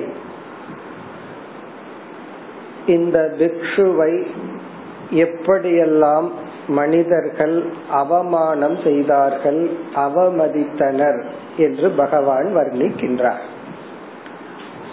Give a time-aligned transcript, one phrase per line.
[2.89, 4.13] இந்த பிக்ஷுவை
[5.25, 6.27] எப்படியெல்லாம்
[6.67, 7.55] மனிதர்கள்
[7.91, 9.61] அவமானம் செய்தார்கள்
[9.95, 11.19] அவமதித்தனர்
[11.57, 13.45] என்று பகவான் வர்ணிக்கின்றார்.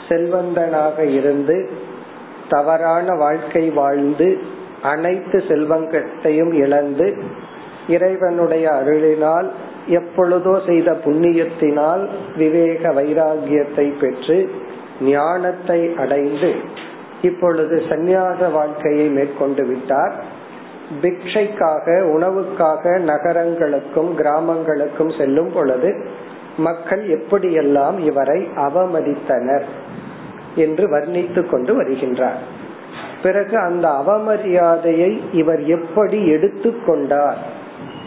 [0.09, 1.57] செல்வந்தனாக இருந்து
[2.49, 4.29] தவறான வாழ்க்கை வாழ்ந்து
[4.83, 7.07] அனைத்து செல்வங்கத்தையும் இழந்து
[7.89, 9.49] இறைவனுடைய அருளினால்
[9.89, 12.03] எப்பொழுதோ செய்த புண்ணியத்தினால்
[12.37, 14.39] விவேக வைராகியத்தை பெற்று
[15.01, 16.51] ஞானத்தை அடைந்து
[17.23, 20.15] இப்பொழுது சந்நியாச வாழ்க்கையை மேற்கொண்டு விட்டார்.
[21.03, 26.05] பிக்ஷைக்காக உணவுக்காக நகரங்களுக்கும் கிராமங்களுக்கும் செல்லும் பொழுது
[26.57, 29.65] மக்கள் எப்படியெல்லாம் இவரை அவமதித்தனர்
[30.55, 32.41] என்று வர்ணித்து கொண்டு வருகின்றார்.
[33.23, 37.37] பிறகு அந்த அவமரியாதையை இவர் எப்படி எடுத்துக்கொண்டார்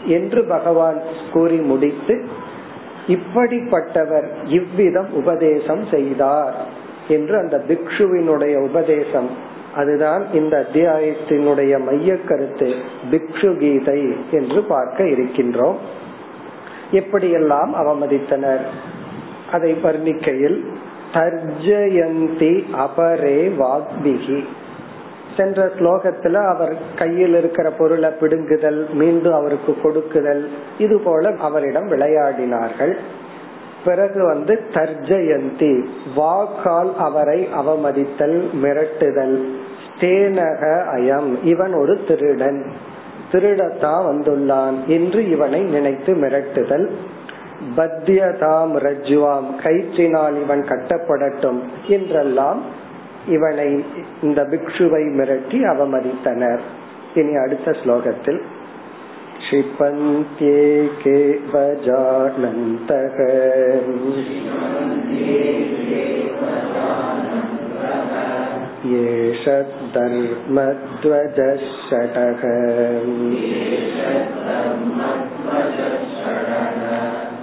[0.06, 1.02] என்று பகவான்
[1.34, 2.26] கூறி முடித்து
[3.08, 6.54] இப்படிப்பட்டவர் இவ்விதம் உபதேசம் செய்தார்.
[7.10, 9.30] என்று அந்த பிக்ஷுவினுடைய உபதேசம்.
[9.76, 12.74] அதுதான் இந்த அத்தியாயத்தினுடைய மைய கருத்து
[13.12, 15.76] பிக்ஷு கீதை என்று பார்க்க இருக்கின்றோம்.
[16.92, 18.62] எப்படியெல்லாம் அவமதித்தனர்?
[19.52, 20.64] அதை வர்ணிக்கையில்
[21.14, 24.44] தர்ஜயந்தி அபரே வாக்பிகி.
[25.38, 32.96] சென்ற ஸ்லோகத்துல அவர் கையில் இருக்கிற பொருளை பிடுங்குதல் மீண்டும் அவருக்கு கொடுக்குதல் இது போல அவரிடம் விளையாடினார்கள்.
[33.86, 35.86] பிறகு வந்து தர்ஜயந்தி
[36.16, 39.46] வாக்கால் அவரை அவமதித்தல் மிரட்டுதல்.
[40.00, 42.66] தேனக அயம் இவன் ஒரு திருடன்.
[43.32, 46.90] திருடத்தான் வந்துள்ளான் என்று இவனை நினைத்து மிரட்டுதல்.
[47.78, 51.60] பத்தியதாம் ரஜ்வாம் கயிற்றினால் இவன் கட்டப்படட்டும்.
[51.88, 52.62] என்றெல்லாம்
[53.28, 53.86] இவனை
[54.22, 56.60] இந்த பிக்ஷுவை மிரட்டி அவமதித்தனர்.
[57.16, 58.42] இனி அடுத்த ஸ்லோகத்தில்.
[59.45, 61.19] क्षिपन्त्येके
[61.55, 63.19] वजानन्तः
[69.01, 69.45] एष
[69.95, 72.43] धर्मध्वजः षटः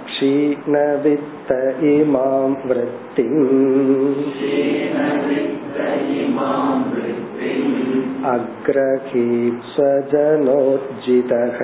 [0.06, 1.52] क्षीणवित्त
[1.92, 3.48] इमां वृत्तिम्
[8.26, 11.58] अग्रहीत् स्वजनोज्जितः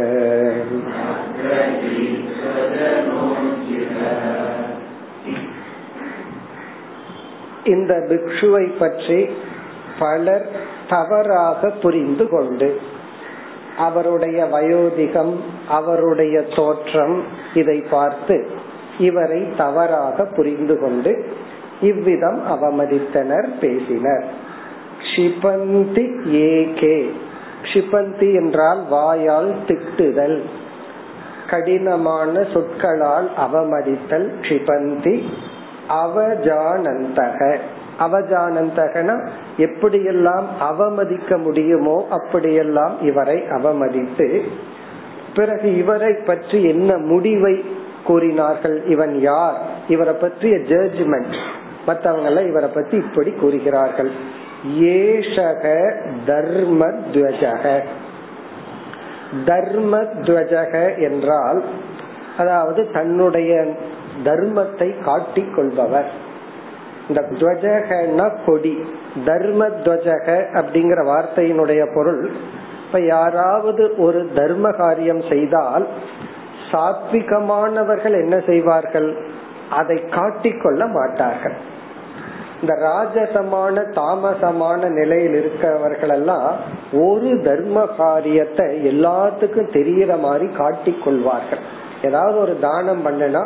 [7.66, 9.18] இந்த பிக்ஷுவை பற்றி
[9.98, 10.46] பலர்
[10.88, 12.68] தவறாக புரிந்து கொண்டு
[13.78, 15.34] அவருடைய வயோதிகம்
[15.68, 17.16] அவருடைய தோற்றம்
[17.54, 18.36] இதை பார்த்து
[18.98, 21.12] இவரை தவறாக புரிந்து கொண்டு
[21.80, 24.24] இவ்விதம் அவமதித்தனர் பேசினர்
[25.13, 26.97] ஷிபந்தி ஏகே.
[27.73, 30.39] ஷிபந்தி என்றால் வாயால் திட்டுதல்.
[31.49, 35.23] கடினமான சொற்களால் அவமதித்தல் ஷிபந்தி
[35.89, 37.57] அவஜானந்தக.
[37.99, 39.09] அவஜானந்தகன
[39.57, 44.41] எப்படியெல்லாம் அவமதிக்க முடியுமோ அப்படியெல்லாம் இவரை அவமதித்து
[45.35, 47.65] பிறகு இவரை பற்றி என்ன முடிவை
[48.03, 49.57] கூறினார்கள் இவன் யார்
[49.87, 51.35] இவரை பற்றிய ஜட்ஜ்மெண்ட்
[51.87, 54.11] மற்றவங்க எல்லாம் இவரை பத்தி இப்படி கூறுகிறார்கள்.
[54.67, 55.93] ஏஷக
[56.27, 57.83] தர்மத்வஜக.
[59.45, 61.63] தர்மத்வஜக என்றால்
[62.37, 63.67] அதாவது தன்னுடைய
[64.23, 66.11] தர்மத்தை காட்டிக் கொள்பவர்
[67.07, 68.85] இந்த துவஜகன்னா கொடி.
[69.25, 72.31] தர்ம துவஜக அப்படிங்கிற வார்த்தையினுடைய பொருள்
[72.85, 75.87] இப்ப யாராவது ஒரு தர்ம காரியம் செய்தால்
[76.71, 79.17] சாத்விகமானவர்கள் என்ன செய்வார்கள்?
[79.69, 81.71] அதை காட்டிக்கொள்ள மாட்டார்கள்.
[82.63, 86.49] இந்த ராஜசமான தாமசமான நிலையில் இருக்கிறவர்கள் எல்லாம்
[87.05, 91.63] ஒரு தர்ம காரியத்தை எல்லாத்துக்கும் தெரியற மாதிரி காட்டிக்கொள்வார்கள்
[92.03, 93.41] ஏதாவது ஒரு தானம் பண்ணனா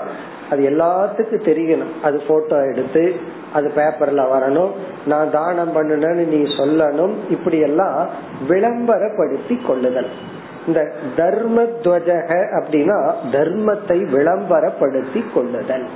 [0.50, 1.94] அது எல்லாத்துக்கும் தெரியணும்.
[2.04, 3.16] அது போட்டோ எடுத்து
[3.54, 4.72] அது பேப்பர்ல வரணும்.
[5.06, 7.16] நான் தானம் பண்ணுனேன்னு நீ சொல்லணும்.
[7.30, 8.10] இப்படி எல்லாம்
[8.50, 10.10] விளம்பரப்படுத்தி கொள்ளுதல்.
[10.68, 10.81] இந்த
[11.16, 13.00] தர்ம துவஜக அப்படின்னா
[13.31, 15.88] தர்மத்தை விளம்பரப்படுத்தி கொள்ளுதல்.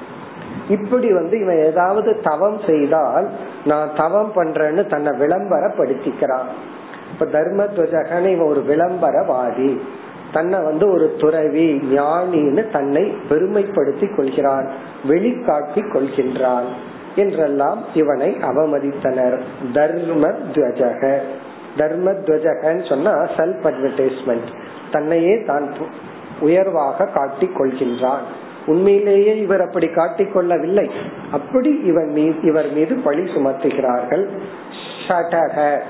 [0.72, 3.28] இப்படி வந்து இவன் ஏதாவது தவம் செய்தால்
[3.66, 6.50] நான் தவம் பண்றேன்னு தன்னை விளம்பரப்படுத்திக்கிறான்.
[7.14, 9.72] இப்ப தர்ம துவஜகன்னு இவன் ஒரு விளம்பரவாதி.
[10.34, 14.68] தன்னை வந்து ஒரு துறவி ஞானின்னு தன்னை பெருமைப்படுத்தி கொள்கிறான்
[15.10, 16.68] வெளிக்காட்டி கொள்கின்றான்
[17.16, 19.38] என்றெல்லாம் இவனை அவமதித்தனர்.
[19.74, 20.24] தர்ம
[20.54, 21.04] துவஜக
[21.78, 24.50] தர்ம துவஜகன்னு சொன்னா செல்ஃப் அட்வர்டைஸ்மெண்ட்
[24.92, 25.68] தன்னையே தான்
[26.40, 28.26] உயர்வாக காட்டிக் கொள்கின்றான்.
[28.72, 30.86] உண்மையிலேயே இவர் அப்படி காட்டிக் கொள்ளவில்லை.
[31.32, 34.26] அப்படி இவன் மீது இவர் மீது பழி சுமத்துகிறார்கள்.
[35.08, 35.82] ஷடக.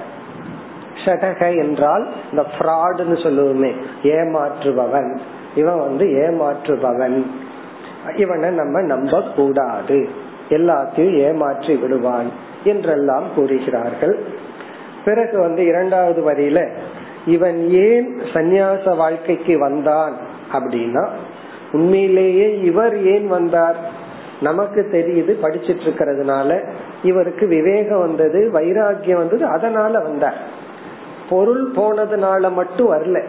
[1.06, 3.72] ஷடக என்றால் இந்த ஃப்ராடுன்னு சொல்லுவோமே
[4.04, 5.12] ஏமாற்றுபவன்.
[5.56, 7.18] இவன் வந்து ஏமாற்றுபவன்.
[8.16, 9.98] இவனை நம்ம நம்ப கூடாது
[10.50, 12.30] எல்லாத்தையும் ஏமாற்றி விடுவான்
[12.64, 14.16] என்றெல்லாம் கூறுகிறார்கள்.
[15.06, 16.60] பிறகு வந்து இரண்டாவது வரியில
[17.26, 20.16] இவன் ஏன் சந்நியாச வாழ்க்கைக்கு வந்தான்
[20.54, 21.06] அப்படின்னா
[21.72, 23.76] உண்மையிலேயே இவர் ஏன் வந்தார்?
[24.42, 26.72] நமக்கு தெரியுது படிச்சிட்டு இருக்கிறதுனால
[27.04, 30.38] இவருக்கு விவேகம் வந்தது வைராகியம் வந்தது அதனால வந்தார்.
[31.30, 33.24] பொருள் போனதுனால மட்டும் வரல.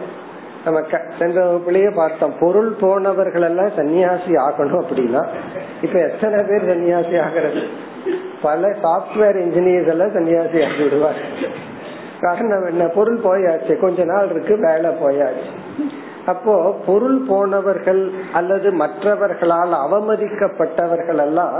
[0.65, 0.81] நம்ம
[1.19, 5.27] சென்ற வகுப்புலயே பார்த்தோம் பொருள் போனவர்கள் எல்லாம் சன்னியாசி ஆகணும் அப்படின்னா
[5.81, 7.61] இப்ப எத்தனை பேர் சன்னியாசி ஆகிறது?
[8.41, 11.21] பல சாப்ட்வேர் இன்ஜினியர்ஸ் எல்லாம் சன்னியாசி ஆகி விடுவார்.
[12.21, 12.87] காரணம் என்ன?
[12.87, 15.61] பொருள் போயாச்சு கொஞ்ச நாள் இருக்கு வேலை போயாச்சு.
[16.25, 21.57] அப்போ பொருள் போனவர்கள் அல்லது மற்றவர்களால் அவமதிக்கப்பட்டவர்கள் எல்லாம்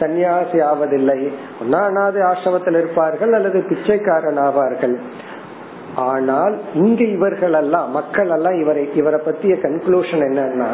[0.00, 1.20] சன்னியாசி ஆவதில்லை.
[1.62, 4.96] ஒன்னா அனாது ஆசிரமத்தில் இருப்பார்கள் அல்லது பிச்சைக்காரன் ஆவார்கள்
[5.94, 10.70] ஆனால் இங்க இவர்கள் எல்லாம் மக்கள் எல்லாம் இவரை இவரை பத்திய கன்க்ளூஷன் என்னன்னா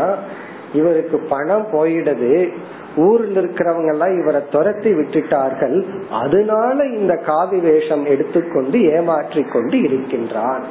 [0.73, 2.49] இவருக்கு பணம் போயிடுது.
[2.97, 5.77] ஊரில் இருக்கிறவங்க எல்லாம் இவரை துரத்தி விட்டுட்டார்கள்.
[6.11, 10.65] அதனால இந்த காவி வேஷம் எடுத்துக்கொண்டு ஏமாற்றி கொண்டு இருக்கின்றான்.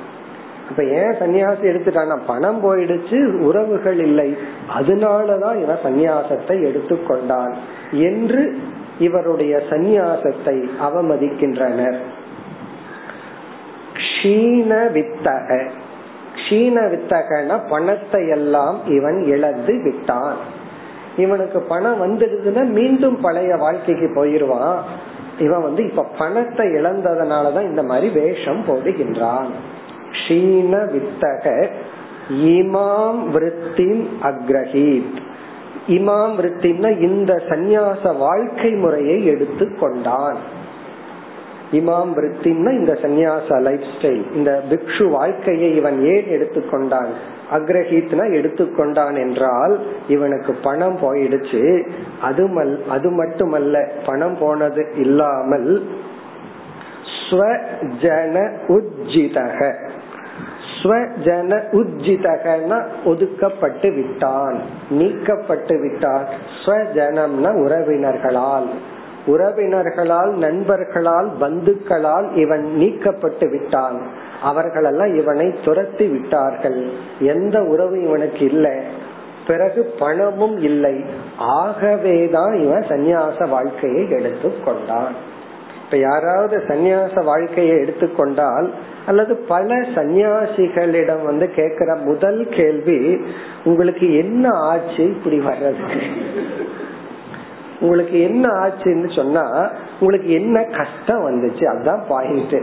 [0.70, 4.38] இப்ப ஏன் சன்னியாசி எடுத்துட்டான்னா பணம் போயிடுச்சு உறவுகள் இல்லை.
[4.80, 7.54] அதனாலதான் இவன் சந்நியாசத்தை எடுத்துக்கொண்டான்
[7.92, 8.58] என்று
[9.00, 12.00] இவருடைய சந்நியாசத்தை அவமதிக்கின்றனர்.
[13.94, 15.70] க்ஷீண வித்தக
[16.36, 20.38] க்ஷீண வித்தகன பணத்தை எல்லாம் இவன் இழந்து விட்டான்.
[21.18, 24.78] இவனுக்கு பணம் வந்துடுதுன்னா மீண்டும் பழைய வாழ்க்கைக்கு போயிருவான்.
[25.40, 29.50] இவன் வந்து இப்ப பணத்தை இழந்ததுனாலதான் இந்த மாதிரி வேஷம் போடுகின்றான்.
[30.18, 31.46] க்ஷீண வித்தக
[32.30, 35.18] இமாம் விருத்தின் அக்ரஹீத்.
[35.88, 40.40] இமாம் விருத்தின்னா இந்த சந்நியாச வாழ்க்கை முறையை எடுத்து கொண்டான்.
[41.72, 47.12] இமாம் விருத்தின்னா இந்த சந்நியாச லைஃப் ஸ்டைல் இந்த பிக்ஷு வாழ்க்கையை இவன் ஏன் எடுத்துக்கொண்டான்
[47.52, 49.74] அக்ரஹீத்னா எடுத்துக்கொண்டான் என்றால்
[50.08, 51.64] இவனுக்கு பணம் போயிடுச்சு.
[52.22, 53.76] அது மல் அது மட்டுமல்ல
[54.06, 55.70] பணம் போனது இல்லாமல்
[57.30, 58.36] ஸ்வஜன
[58.68, 59.60] உஜ்ஜிதக.
[60.84, 64.62] ஸ்வஜன உஜ்ஜிதகன ஒதுக்கப்பட்டு விட்டான்.
[64.90, 66.26] நீக்கப்பட்டு விட்டான்
[66.66, 68.68] ஸ்வஜனம்னா உறவினர்களால்.
[69.28, 74.02] உறவினர்களால் நண்பர்களால் பந்துக்களால் இவன் நீக்கப்பட்டு விட்டான்.
[74.42, 76.90] அவர்களெல்லாம் இவனை துரத்தி விட்டார்கள்.
[77.20, 79.06] எந்த உறவு இவனுக்கு இல்லை.
[79.48, 81.06] பிறகு பணமும் இல்லை.
[81.38, 85.36] ஆகவேதான் இவன் சந்நியாச வாழ்க்கையை எடுத்து கொண்டான்
[85.86, 88.74] இப்ப யாராவது சந்நியாச வாழ்க்கையை எடுத்துக்கொண்டால்
[89.08, 93.18] அல்லது பல சந்நியாசிகளிடம் வந்து கேக்குற முதல் கேள்வி
[93.64, 96.02] உங்களுக்கு என்ன ஆச்சு இப்படி வர்றதுக்கு
[97.80, 101.64] உங்களுக்கு என்ன ஆச்சுன்னு சொன்னா உங்களுக்கு என்ன கஷ்டம் வந்துச்சு?
[101.66, 102.60] அதுதான் பாயிண்ட்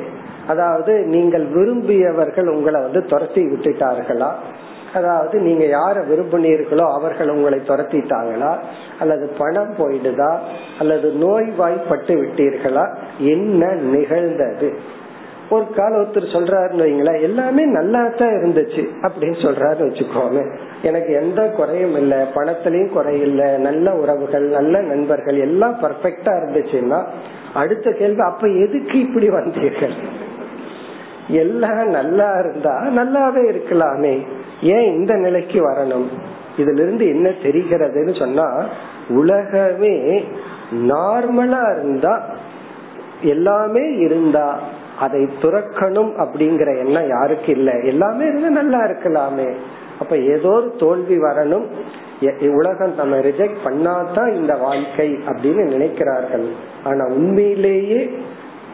[0.46, 4.30] அதாவது நீங்கள் விரும்பியவர்கள் உங்களை வந்து துரத்தி விட்டுட்டார்களா?
[4.94, 8.58] அதாவது நீங்க யார விரும்பினீர்களோ அவர்கள் உங்களை துரத்திட்டாங்களா?
[9.00, 10.32] அல்லது பணம் போயிடுதா?
[10.78, 12.84] அல்லது நோய்வாய்ப்பட்டு விட்டீர்களா?
[13.18, 14.68] என்ன நிகழ்ந்தது?
[15.54, 20.40] ஒரு கால ஒருத்தர் சொல்றாருன்னு வைங்களேன் எல்லாமே நல்லா தான் இருந்துச்சு அப்படின்னு சொல்றாரு வச்சுக்கோங்க
[20.82, 27.00] எனக்கு எந்த குறையும் இல்லை பணத்திலயும் குறையில்ல நல்ல உறவுகள் நல்ல நண்பர்கள் எல்லாம் பர்ஃபெக்டா இருந்துச்சுன்னா
[27.54, 29.96] அடுத்த கேள்வி அப்ப எதுக்கு இப்படி வந்தீர்கள்?
[31.28, 34.14] எல்லாம் நல்லா இருந்தா நல்லாவே இருக்கலாமே.
[34.62, 36.06] ஏன் இந்த நிலைக்கு வரணும்?
[36.56, 38.48] இதுல இருந்து என்ன தெரிகிறதுன்னு சொன்னா
[39.08, 39.94] உலகமே
[40.88, 42.14] நார்மலா இருந்தா
[43.22, 44.46] எல்லாமே இருந்தா
[44.98, 47.70] அதை துறக்கணும் அப்படிங்கிற எண்ணம் யாருக்கு இல்ல.
[47.78, 49.54] எல்லாமே இருந்தா நல்லா இருக்கலாமே.
[49.98, 51.66] அப்ப ஏதோ ஒரு தோல்வி வரணும்.
[52.48, 56.48] உலகம் நம்ம ரிஜெக்ட் பண்ணாதான் இந்த வாழ்க்கை அப்படின்னு நினைக்கிறார்கள்.
[56.84, 58.10] ஆனா உண்மையிலேயே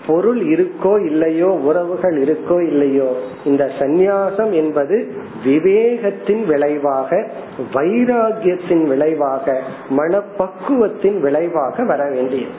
[0.07, 5.13] பொருள் இருக்கோ இல்லையோ உறவுகள் இருக்கோ இல்லையோ இந்த சந்நியாசம் என்பது
[5.45, 7.31] விவேகத்தின் விளைவாக
[7.73, 9.61] வைராகியத்தின் விளைவாக
[9.91, 12.53] மனப்பக்குவத்தின் விளைவாக வர வேண்டியது.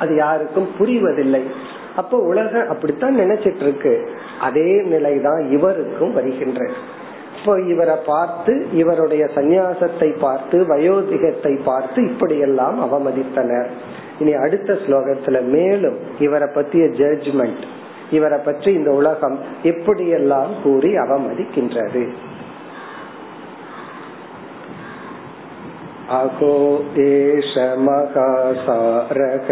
[0.00, 1.42] அது யாருக்கும் புரிவதில்லை.
[2.00, 3.92] அப்ப உலகம் அப்படித்தான் நினைச்சிட்டு இருக்கு
[4.40, 6.62] அதே நிலைதான் இவருக்கும் வருகின்ற
[7.38, 13.68] இப்போ இவரை பார்த்து இவருடைய சந்நியாசத்தை பார்த்து வயோதிகத்தை பார்த்து இப்படியெல்லாம் அவமதித்தனர்.
[14.18, 17.62] இனி அடுத்த ஸ்லோகத்துல மேலும் இவரை பற்றிய ஜட்ஜ்மெண்ட்
[18.10, 22.02] இவரை பற்றி இந்த உலகம் எப்படியெல்லாம் கூறி அவமதிக்கின்றது.
[26.10, 29.48] अहो एष महासारः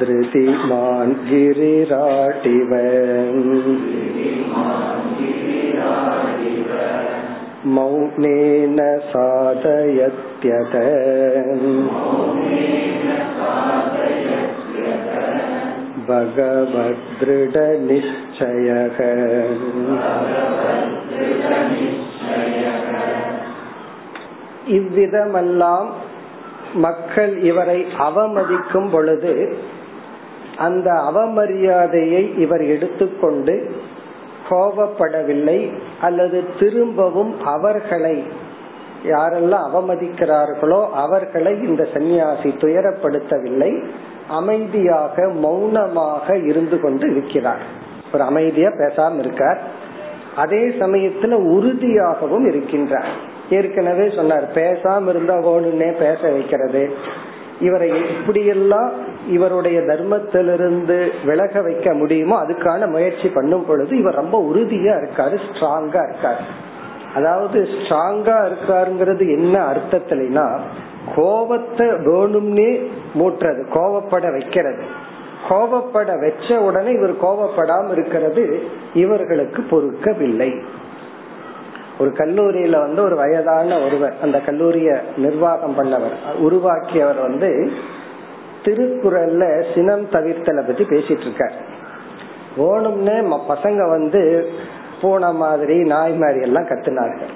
[0.00, 2.74] धृतिमान् गिरिराटिव।
[7.66, 10.74] मौनेन साधयत्यत।
[16.08, 16.98] भगवदृढनिश्चयः
[24.66, 25.86] இவ்விதமெல்லாம்
[26.74, 29.56] மக்கள் இவரை அவமதிக்கும் பொழுது
[30.56, 33.76] அந்த அவமரியாதையை இவர் எடுத்துக்கொண்டு
[34.50, 38.46] கோபப்படவில்லை அல்லது திரும்பவும் அவர்களை
[39.04, 43.84] யாரெல்லாம் அவமதிக்கிறார்களோ அவர்களை இந்த சன்னியாசி துயரப்படுத்தவில்லை.
[44.28, 47.60] அமைதியாக மௌனமாக இருந்து கொண்டு இருக்கிறார்.
[48.14, 49.60] ஒரு அமைதியா பேசாம இருக்கார்.
[50.42, 53.08] அதே சமயத்துல உறுதியாகவும் இருக்கின்றார்.
[53.50, 56.82] ஏற்கனவே சொன்னார் பேசாம இருந்தா ஓடுனே பேச வைக்கிறது.
[57.60, 58.90] இவரை எப்படியெல்லாம்
[59.28, 66.42] இவருடைய தர்மத்திலிருந்து விலக வைக்க முடியுமோ அதுக்கான முயற்சி பண்ணும் பொழுது இவர் ரொம்ப உறுதியா இருக்காரு ஸ்ட்ராங்கா இருக்காரு.
[67.14, 70.46] அதாவது ஸ்ட்ராங்கா இருக்காருங்கிறது என்ன அர்த்தத்திலனா
[71.16, 72.70] கோபத்தை வேணும்னே
[73.18, 74.84] மூட்டுறது கோவப்பட வைக்கிறது.
[75.48, 78.62] கோபப்பட வச்ச உடனே இவர் கோபப்படாம இருக்கிறது
[78.94, 80.62] இவர்களுக்கு பொறுக்கவில்லை.
[81.98, 87.72] ஒரு கல்லூரியில வந்து ஒரு வயதான ஒருவர் அந்த கல்லூரிய நிர்வாகம் பண்ணவர் உருவாக்கியவர் வந்து
[88.64, 91.76] திருக்குறள்ல சினம் தவிர்த்தலை பத்தி பேசிட்டு இருக்கார்
[92.58, 94.50] ஓணும்னு பசங்க வந்து
[95.00, 97.32] பூனை மாதிரி நாய் மாதிரி எல்லாம் கத்துனார்கள்.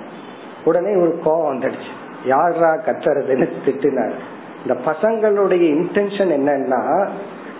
[0.64, 1.90] உடனே ஒரு கோபம் வந்துடுச்சு.
[2.24, 4.12] யாரா கத்துறதுன்னு திட்டினார்.
[4.66, 7.08] இந்த பசங்களுடைய இன்டென்ஷன் என்னன்னா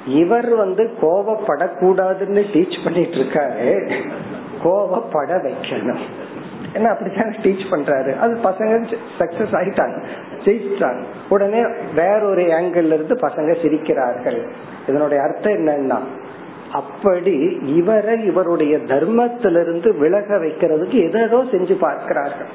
[0.07, 3.91] இவர் வந்து கோபப்படக்கூடாதுன்னு டீச் பண்ணிட்டு இருக்காரு
[4.65, 5.99] கோபப்பட வைக்கணும்.
[6.75, 8.19] என்ன அப்படித்தான் டீச் பண்றாரு.
[8.19, 10.03] அது பசங்க சக்சஸ் ஆயிட்டாங்க.
[10.45, 11.03] ஜெயிச்சிட்டாங்க.
[11.29, 11.63] உடனே
[11.95, 14.49] வேற ஒரு ஆங்கிள் இருந்து பசங்க சிரிக்கிறார்கள்.
[14.89, 15.99] இதனுடைய அர்த்தம் என்னன்னா
[16.73, 22.47] அப்படி இவரை இவருடைய தர்மத்திலிருந்து விலக வைக்கிறதுக்கு எதோ செஞ்சு பார்க்கிறார்கள்.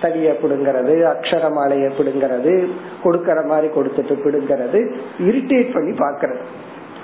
[0.00, 2.68] தடிய பிடுங்கிறது அக்ஷரமாலைய பிடுங்கிறது
[3.04, 6.38] கொடுக்கற மாதிரி கொடுத்துட்டு பிடுங்கிறது இரிட்டேட் பண்ணி பாக்குறது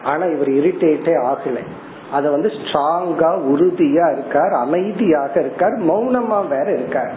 [0.06, 1.64] ஆனா இவர் இரிட்டேட்டே ஆகலை.
[2.12, 7.14] அத வந்து ஸ்ட்ராங்கா உறுதியா இருக்கார் அமைதியாக இருக்கார் மௌனமா வேற இருக்கார்.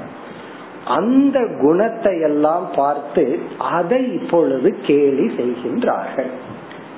[0.98, 3.26] அந்த குணத்தை எல்லாம் பார்த்து
[3.72, 6.32] அதை இப்பொழுது கேலி செய்கின்றார்கள்.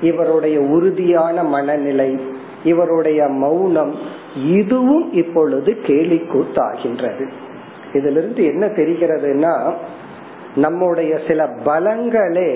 [0.02, 2.12] இவருடைய உறுதியான மனநிலை
[2.64, 3.94] இவருடைய மௌனம்
[4.58, 7.26] இதுவும் இப்பொழுது கேலி கூத்தாகின்றது.
[7.94, 9.54] இதிலிருந்து என்ன தெரிகிறதுனா
[10.56, 12.52] நம்முடைய சில பலங்களே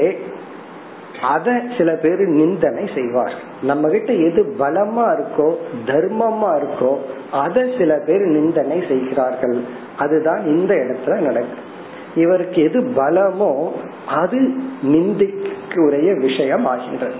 [1.21, 5.55] அத சில பேர் நிந்தனை செய்வார் நம்ம கிட்ட எது பலமா இருக்கோ
[5.85, 6.97] தர்மமா இருக்கோ
[7.31, 9.63] அத சில பேர் நிந்தனை செய்கிறார்கள்.
[9.97, 11.73] அதுதான் இந்த இடத்துல நடக்கும்
[12.15, 13.71] இவருக்கு எது பலமோ
[14.07, 14.39] அது
[14.83, 17.13] நிந்திக்குரிய விஷயம் ஆகின்றது.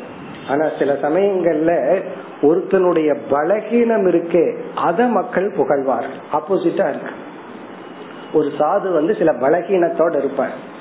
[0.50, 2.02] ஆனா சில சமயங்கள்ல
[2.42, 6.20] ஒருத்தனுடைய பலகீனம் இருக்கே அத மக்கள் புகழ்வார்கள்.
[6.34, 7.14] ஆப்போசிட்டா இருக்கு.
[8.34, 10.74] ஒரு சாது வந்து சில பலகீனத்தோட இருப்பார்.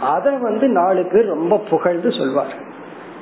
[0.00, 2.54] அத வந்து நாலு பேர் ரொம்ப புகழ்ந்து சொல்வார்.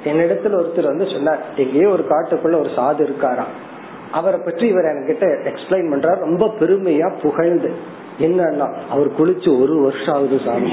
[0.04, 3.76] என்னிடத்துல ஒருத்தர் வந்து சொன்னார் எங்கேயோ ஒரு காட்டுக்குள்ள ஒரு சாது இருக்காராம்.
[4.12, 6.18] அவரை பற்றி இவர் என்கிட்ட எக்ஸ்பிளைன் பண்றாரு.
[6.18, 7.72] ரொம்ப பெருமையா புகழ்ந்து.
[8.18, 10.72] என்னன்னா அவர் குளிச்சு ஒரு வருஷம் ஆகுது சாமி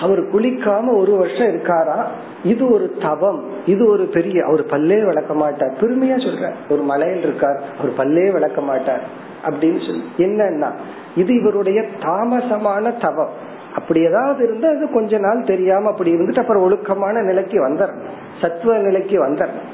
[0.00, 2.06] அவர் குளிக்காம ஒரு வருஷம் இருக்காரா?
[2.44, 3.44] இது ஒரு தவம்.
[3.66, 5.74] இது ஒரு பெரிய அவர் பல்லே விளக்க மாட்டார்.
[5.80, 7.62] பெருமையா சொல்ற ஒரு மலையில் இருக்கார்.
[7.78, 9.02] அவர் பல்லே விளக்க மாட்டார்.
[9.44, 10.04] அப்படின்னு சொல்லி.
[10.16, 10.72] என்னன்னா
[11.16, 13.52] இது இவருடைய தாமசமான தவம்.
[13.74, 19.16] அப்படி ஏதாவது இருந்தா அது கொஞ்ச நாள் தெரியாம அப்படி இருந்துட்டு அப்புறம் ஒழுக்கமான நிலைக்கு வந்துடணும் சத்துவ நிலைக்கு
[19.26, 19.70] வந்துடணும்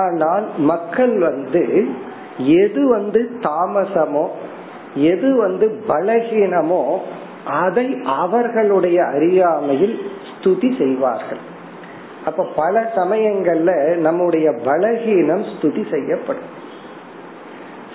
[0.00, 1.64] ஆனால் மக்கள் வந்து
[2.38, 4.26] எது வந்து தாமசமோ
[4.94, 6.82] எது வந்து பலகீனமோ
[7.44, 9.96] அதை அவர்களுடைய அறியாமையில்
[10.28, 11.42] ஸ்துதி செய்வார்கள்.
[12.24, 16.52] அப்ப பல சமயங்கள்ல நம்முடைய பலகீனம் ஸ்துதி செய்யப்படும்.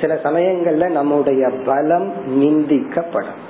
[0.02, 2.10] சில சமயங்கள்ல நம்முடைய பலம்
[2.40, 3.42] நிந்திக்கப்படும்.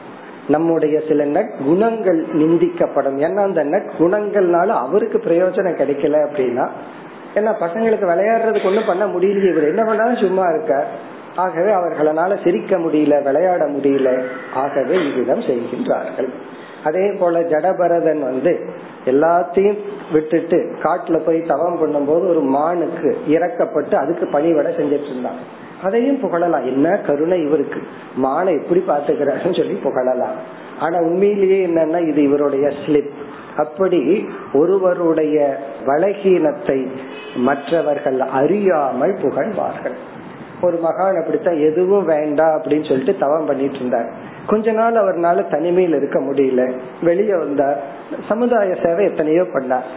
[0.52, 3.18] நம்முடைய சில நற்குணங்கள் நிந்திக்கப்படும்.
[3.28, 6.66] ஏன்னா அந்த நற்குணங்கள்னால அவருக்கு பிரயோஜனம் கிடைக்கல அப்படின்னா
[7.36, 9.68] ஏன்னா பசங்களுக்கு விளையாடுறதுக்கு ஒண்ணும் பண்ண முடியல இவர்.
[9.68, 10.86] என்ன பண்ணாலும் சும்மா இருக்க
[11.36, 14.10] ஆகவே அவர்களால சிரிக்க முடியல விளையாட முடியல.
[14.54, 16.30] ஆகவே இவ்விதம் செய்கின்றார்கள்.
[16.84, 18.54] அதே போல ஜடபரதன் வந்து
[19.06, 19.80] எல்லாத்தையும்
[20.14, 25.40] விட்டுட்டு காட்டுல போய் தவம் பண்ணும்போது ஒரு மானுக்கு இறக்கப்பட்டு அதுக்கு பணிவிட செஞ்சிட்டு இருந்தான்.
[25.84, 26.66] அதையும் புகழலாம்.
[26.66, 27.82] என்ன கருணை இவருக்கு?
[28.24, 30.38] மானை எப்படி பாத்துக்கிறாருன்னு சொல்லி புகழலாம்.
[30.80, 33.10] ஆனா உண்மையிலேயே என்னன்னா இது இவருடைய ஸ்லிப்
[33.58, 36.88] அப்படி ஒருவருடைய பலகீனத்தை
[37.36, 40.20] மற்றவர்கள் அறியாமல் புகழ்வார்கள்.
[40.62, 44.10] ஒரு மகான் அப்படித்தான் எதுவும் வேண்டாம் அப்படின்னு சொல்லிட்டு தவம் பண்ணிட்டு இருந்தார்.
[44.48, 46.72] கொஞ்ச நாள் அவர்னால தனிமையில் இருக்க முடியல.
[47.02, 47.84] வெளியே வந்தார்.
[48.28, 49.88] சமுதாய சேவை எத்தனையோ பண்ணார்.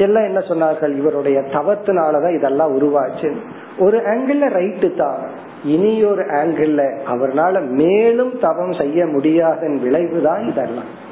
[0.00, 0.96] எல்லாம் என்ன சொன்னார்கள்?
[0.96, 3.36] இவருடைய தவத்தினாலதான் இதெல்லாம் உருவாச்சு.
[3.78, 5.18] ஒரு ஆங்கிள் ரைட்டு தான்
[5.64, 11.08] இனி ஒரு ஆங்கிள் அவர்னால மேலும் தவம் செய்ய முடியாத விளைவுதான் இதெல்லாம்.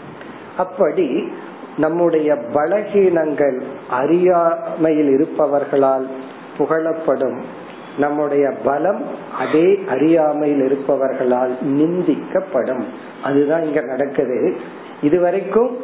[0.57, 1.33] அப்படி
[1.78, 6.07] நம்முடைய பலகீனங்கள் அறியாமையில் இருப்பவர்களால்
[6.59, 7.38] புகழப்படும்.
[7.99, 9.02] நம்முடைய பலம்
[9.38, 12.83] அதே அறியாமையில் இருப்பவர்களால் நிந்திக்கப்படும்.
[13.25, 14.57] அதுதான் இங்க நடக்குது.
[15.02, 15.76] இதுவரைக்கும்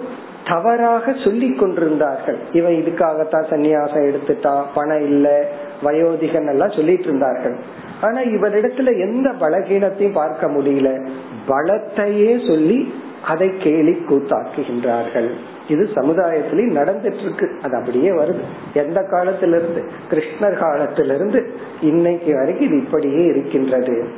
[0.49, 2.39] தவறாக சொல்லி கொண்டிருந்தார்கள்.
[2.53, 5.49] இவன் இதுக்காகத்தான் சன்னியாசம் எடுத்துட்டான் பணம் இல்ல
[5.85, 7.57] வயோதிகன் எல்லாம் சொல்லிட்டு இருந்தார்கள்.
[8.01, 11.07] ஆனா இவரிடத்துல எந்த பலகீனத்தையும் பார்க்க முடியல.
[11.49, 15.31] பலத்தையே சொல்லி அதை கேலி கூத்தாக்குகின்றார்கள்.
[15.69, 18.41] இது சமுதாயத்திலையும் நடந்துட்டு இருக்கு அது அப்படியே வருது.
[18.75, 19.85] எந்த காலத்திலிருந்து?
[20.11, 24.09] கிருஷ்ணர் காலத்திலிருந்து இன்னைக்கு வரைக்கும் இது இப்படியே இருக்கின்றது.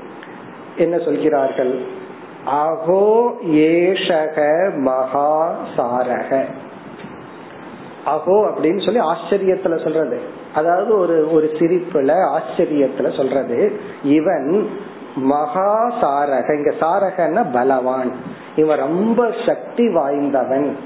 [0.77, 2.05] என்ன சொல்கிறார்கள்?
[2.47, 4.39] அகோ ஏஷக
[4.77, 6.45] மகா சாரக
[8.07, 10.21] அகோ அப்படின்னு சொல்லி ஆச்சரியத்துல சொல்றது.
[10.55, 13.81] அதாவது ஒரு ஒரு சிரிப்புல ஆச்சரியத்துல சொல்றது.
[14.03, 14.69] இவன்
[15.17, 18.13] மகா சாரக இங்க சாரகன்னா பலவான்.
[18.57, 20.77] இவன் ரொம்ப சக்தி வாய்ந்தவன்.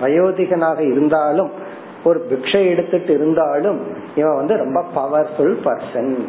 [0.00, 1.50] வயோதிகனாக இருந்தாலும்
[2.04, 3.80] ஒரு பிக்ஷை எடுத்துட்டு இருந்தாலும்
[4.14, 6.28] இவன் வந்து ரொம்ப பவர்ஃபுல் பர்சன்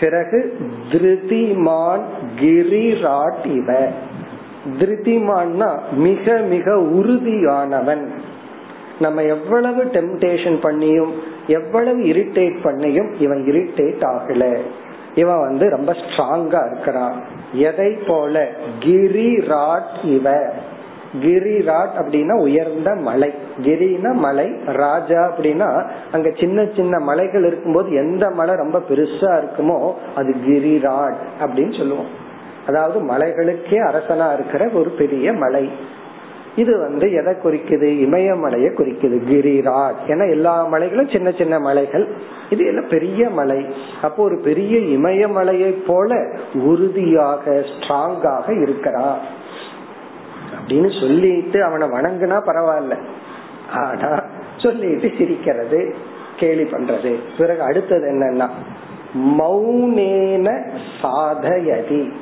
[0.00, 0.56] பிறகு
[0.92, 2.02] திருதிமான்
[2.40, 3.88] கிரிராட் இவ
[4.78, 8.06] திருதிமான்னா மிக மிக உறுதியானவன்.
[9.00, 11.10] நம்ம எவ்வளவு டெம்டேஷன் பண்ணியும்
[11.46, 14.56] எவ்வளவு இரிட்டேட் பண்ணியும் இவன் இரிட்டேட் ஆகல.
[15.14, 17.20] இவன் வந்து ரொம்ப ஸ்ட்ராங்கா இருக்கிறான்.
[17.52, 18.50] எதை போல?
[18.80, 20.52] கிரிராட் இவ
[21.20, 23.34] கிரிராட் அப்படின்னா உயர்ந்த மலை.
[23.62, 30.34] கிரினா மலை ராஜா அப்படின்னா அங்க சின்ன சின்ன மலைகள் இருக்கும்போது எந்த மலை ரொம்ப பெருசா இருக்குமோ அது
[30.46, 32.06] கிரிராட் அப்படின்னு சொல்லுவோம்.
[32.66, 35.70] அதாவது மலைகளுக்கே அரசனா இருக்கிற ஒரு பெரிய மலை.
[36.56, 37.88] இது வந்து எதை குறிக்குது?
[38.06, 40.00] இமயமலையை குறிக்குது கிரிராட்.
[40.06, 42.08] ஏன்னா எல்லா மலைகளும் சின்ன சின்ன மலைகள்.
[42.50, 43.66] இது எல்லாம் பெரிய மலை.
[44.02, 49.40] அப்போ ஒரு பெரிய இமயமலையை போல உறுதியாக ஸ்ட்ராங்காக இருக்கிறார்.
[50.62, 52.96] அப்படின்னு சொல்லிட்டு அவனை வணங்குனா பரவாயில்ல.
[53.72, 54.22] ஆனா
[54.56, 55.94] சொல்லிட்டு சிரிக்கிறது
[56.36, 57.14] கேலி பண்றது.
[57.38, 58.48] பிறகு அடுத்தது என்னன்னா
[59.38, 60.62] மௌனேன
[61.02, 62.12] சாதயதி.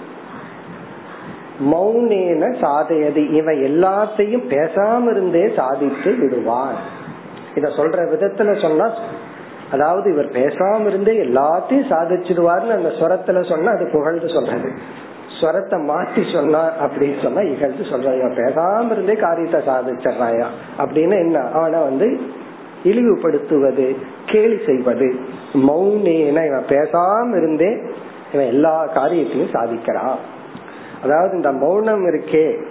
[1.72, 3.30] மௌனேன சாதையது.
[3.30, 6.74] இவன் எல்லாத்தையும் பேசாம இருந்தே சாதித்து விடுவான்.
[7.54, 8.90] இத சொல்ற விதத்துல சொன்னா
[9.72, 14.72] அதாவது இவர் பேசாம இருந்தே எல்லாத்தையும் சாதிச்சிடுவார்னு அந்த ஸ்வரத்துல சொன்னா அது புகழ்ந்து சொல்றது.
[15.40, 20.46] ஸ்வரத்தை மாத்தி சொன்னா அப்படின்னு சொன்னா இகழ்ந்து சொல்றாயா பேசாம இருந்தே காரியத்தை சாதிச்சிடறாயா?
[20.78, 21.40] அப்படின்னு என்ன?
[21.40, 22.20] அவனை வந்து
[22.84, 25.14] இழிவுபடுத்துவது கேலி செய்வது
[25.54, 27.80] மௌனேன இவன் பேசாம இருந்தே
[28.32, 30.16] இவன் எல்லா காரியத்தையும் சாதிக்கிறான்.
[31.02, 32.62] அதாவது இந்த மௌனம் இருக்கே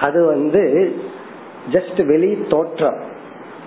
[0.00, 0.92] அது வந்து
[1.72, 3.00] ஜஸ்ட் வெளி தோற்றம்.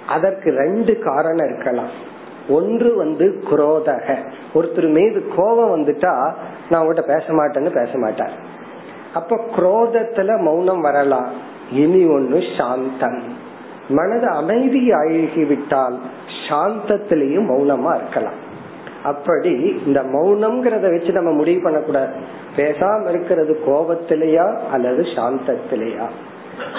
[0.07, 2.13] அதற்கு ரெண்டு காரணம் இருக்கலாம்.
[2.49, 4.17] ஒன்று வந்து குரோதக.
[4.53, 6.33] ஒருத்தர் மீது கோபம் வந்துட்டா
[6.69, 8.31] நான் உங்ககிட்ட பேச மாட்டேன்னு பேச மாட்டார்.
[9.13, 11.29] அப்ப குரோதத்துல மௌனம் வரலாம்.
[11.71, 13.21] இனி ஒன்னு சாந்தம்.
[13.89, 15.99] மனது அமைதி ஆகிவிட்டால்
[16.49, 18.43] சாந்தத்திலையும் மௌனமா இருக்கலாம்.
[19.03, 22.13] அப்படி இந்த மௌனம்ங்கிறத வச்சு நம்ம முடிவு பண்ணக்கூடாது.
[22.55, 26.05] பேசாம இருக்கிறது கோபத்திலேயா அல்லது சாந்தத்திலேயா?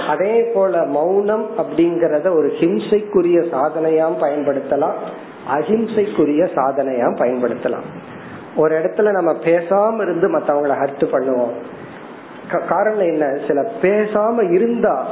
[0.08, 4.94] அதே போல மௌனம் அப்படிங்கறத ஒரு ஹிம்சைக்குரிய சாதனையாம் பயன்படுத்தலாம்.
[5.54, 7.86] அஹிம்சைக்குரிய சாதனையா பயன்படுத்தலாம்.
[8.56, 11.50] ஒரு இடத்துல நம்ம பேசாம இருந்து மத்தவங்களை ஹர்ட் பண்ணுவோம்.
[12.68, 13.38] காரணம் என்ன?
[13.46, 15.06] சில பேசாம இருந்தா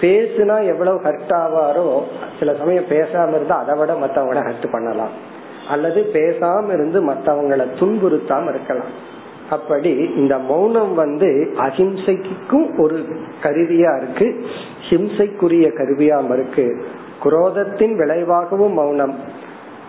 [0.00, 2.02] பேசுனா எவ்வளவு ஹர்ட் ஆவாரோ
[2.38, 5.32] சில சமயம் பேசாம இருந்தா அதை விட மத்தவங்கள ஹர்ட் பண்ணலாம்.
[5.68, 9.12] அல்லது பேசாம இருந்து மத்தவங்களை துன்புறுத்தாம இருக்கலாம்.
[9.50, 13.06] அப்படி இந்த மௌனம் வந்து அஹிம்சைக்கும் ஒரு
[13.42, 14.46] கருவியா இருக்கு
[14.90, 16.84] ஹிம்சைக்குரிய கருவியாம இருக்கு.
[17.24, 19.14] குரோதத்தின் விளைவாகவும் மௌனம்.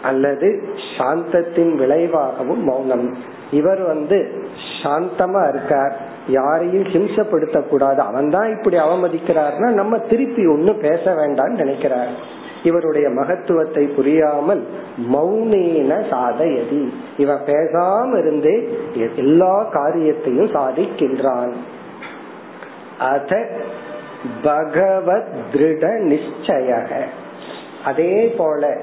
[0.06, 0.48] அல்லது
[0.98, 3.08] சாந்தத்தின் விளைவாகவும் மௌனம்.
[3.52, 4.18] இவர் வந்து
[4.84, 5.96] சாந்தமா இருக்கார்.
[6.28, 12.14] யாரையும் ஹிம்சப்படுத்த கூடாது அவன் தான் இப்படி அவமதிக்கிறார்னா நம்ம திருப்பி ஒன்னும் பேச வேண்டாம்னு நினைக்கிறார்.
[12.64, 14.64] இவருடைய மகத்துவத்தை புரியாமல்
[15.14, 16.84] மௌனேன சாதயதி.
[17.18, 18.56] இவன் பேசாம இருந்தே
[19.16, 21.54] எல்லா காரியத்தையும் சாதிக்கின்றான்.
[23.00, 23.48] அத
[24.44, 26.70] பகவத் திருட நிச்சய
[27.86, 28.78] அதே போல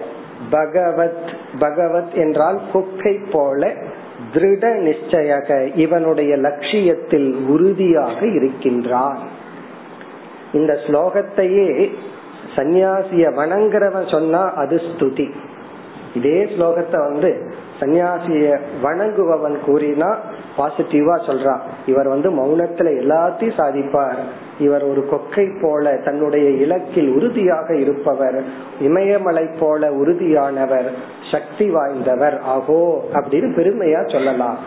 [0.50, 3.72] பகவத் பகவத் என்றால் கொக்கை போல
[4.34, 5.76] திருட நிச்சயக.
[5.76, 9.18] இவனுடைய லட்சியத்தில் உறுதியாக இருக்கின்றான்.
[10.52, 11.92] இந்த ஸ்லோகத்தையே
[12.56, 15.30] சந்நியாசிய வணங்குறவன் சொன்னா அது ஸ்துதி.
[16.14, 20.16] இதே ஸ்லோகத்தை வந்து சன்னியாசிய வணங்குபவன் கூறினா
[20.58, 24.16] பாசிட்டிவா சொல்றான் இவர் வந்து மௌனத்துல எல்லாத்தையும் சாதிப்பார்.
[24.62, 28.38] இவர் ஒரு கொக்கை போல தன்னுடைய இலக்கில் உறுதியாக இருப்பவர்
[28.80, 30.88] இமயமலை போல உறுதியானவர்
[31.32, 32.36] சக்தி வாய்ந்தவர்.
[32.54, 32.80] ஆகோ
[33.12, 34.58] அப்படின்னு பெருமையா சொல்லலாம்.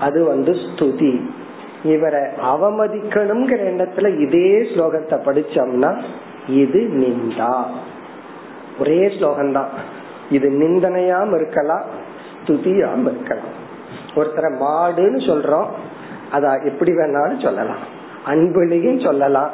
[0.00, 1.14] அது வந்து ஸ்துதி.
[1.84, 5.90] இவரை அவமதிக்கணுங்கிற எண்ணத்துல இதே ஸ்லோகத்தை படிச்சோம்னா
[6.60, 7.54] இது நிந்தா.
[8.78, 9.72] ஒரே ஸ்லோகம்தான்.
[10.30, 11.84] இது நிந்தனையாம் இருக்கலாம்
[12.44, 13.52] ஸ்துதியாம் இருக்கலாம்.
[14.14, 15.68] ஒருத்தரை மாடுன்னு சொல்றோம்
[16.30, 17.82] அத எப்படி வேணாலும் சொல்லலாம்.
[18.26, 19.50] அன்புலையும் சொல்லலாம்.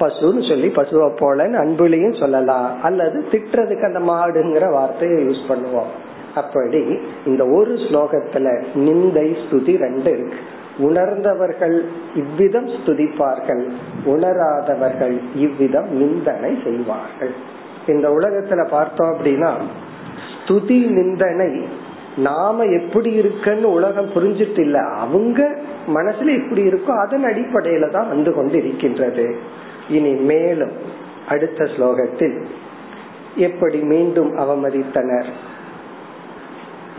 [0.00, 2.82] பசுன்னு சொல்லி பசுவை போலன்னு அன்புலையும் சொல்லலாம்.
[2.82, 5.92] அல்லது திட்டுறதுக்கு அந்த மாடுங்கிற வார்த்தையை யூஸ் பண்ணுவோம்.
[6.34, 10.38] அப்படி இந்த ஒரு ஸ்லோகத்துல நிந்தை ஸ்துதி ரெண்டு இருக்கு.
[10.78, 13.68] உணர்ந்தவர்கள் இவ்விதம் ஸ்துதிப்பார்கள்.
[14.04, 17.34] உணராதவர்கள் இவ்விதம் நிந்தனை செய்வார்கள்.
[17.86, 19.52] இந்த உலகத்துல பார்த்தோம் அப்படின்னா
[20.46, 21.66] ஸ்துதி நிந்தனை
[22.16, 24.78] நாம எப்படி இருக்கன்னு உலகம் புரிஞ்சிட்டு இல்ல.
[24.78, 25.56] அவங்க
[25.94, 29.36] மனசுல எப்படி இருக்கோ அதன் அடிப்படையில தான் வந்து கொண்டு இருக்கின்றது
[29.88, 30.70] இனி மேலும்
[31.28, 32.42] அடுத்த ஸ்லோகத்தில்
[33.36, 35.26] எப்படி மீண்டும் அவமதித்தனர்?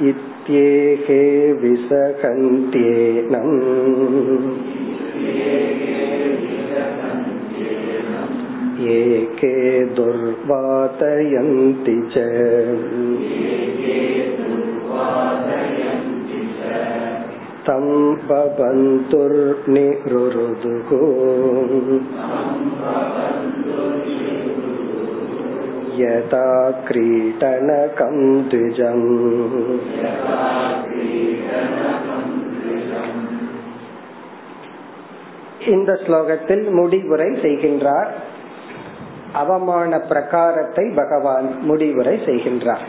[0.02, 3.62] இத்யேகே விசகந்தேனம்
[8.86, 12.20] ஏகே துர்வாதயந்தி ச.
[17.67, 17.87] तं
[18.29, 20.89] बबन्तुर्निरुरुदुः
[26.01, 26.47] यथा
[26.87, 28.17] क्रीटनकं
[28.51, 29.09] द्विजम्
[35.71, 38.11] இந்த ஸ்லோகத்தில் முடிவுரை செய்கின்றார்
[39.33, 42.87] அவமான பிரகாரத்தை பகவான் முடிவுரை செய்கின்றார்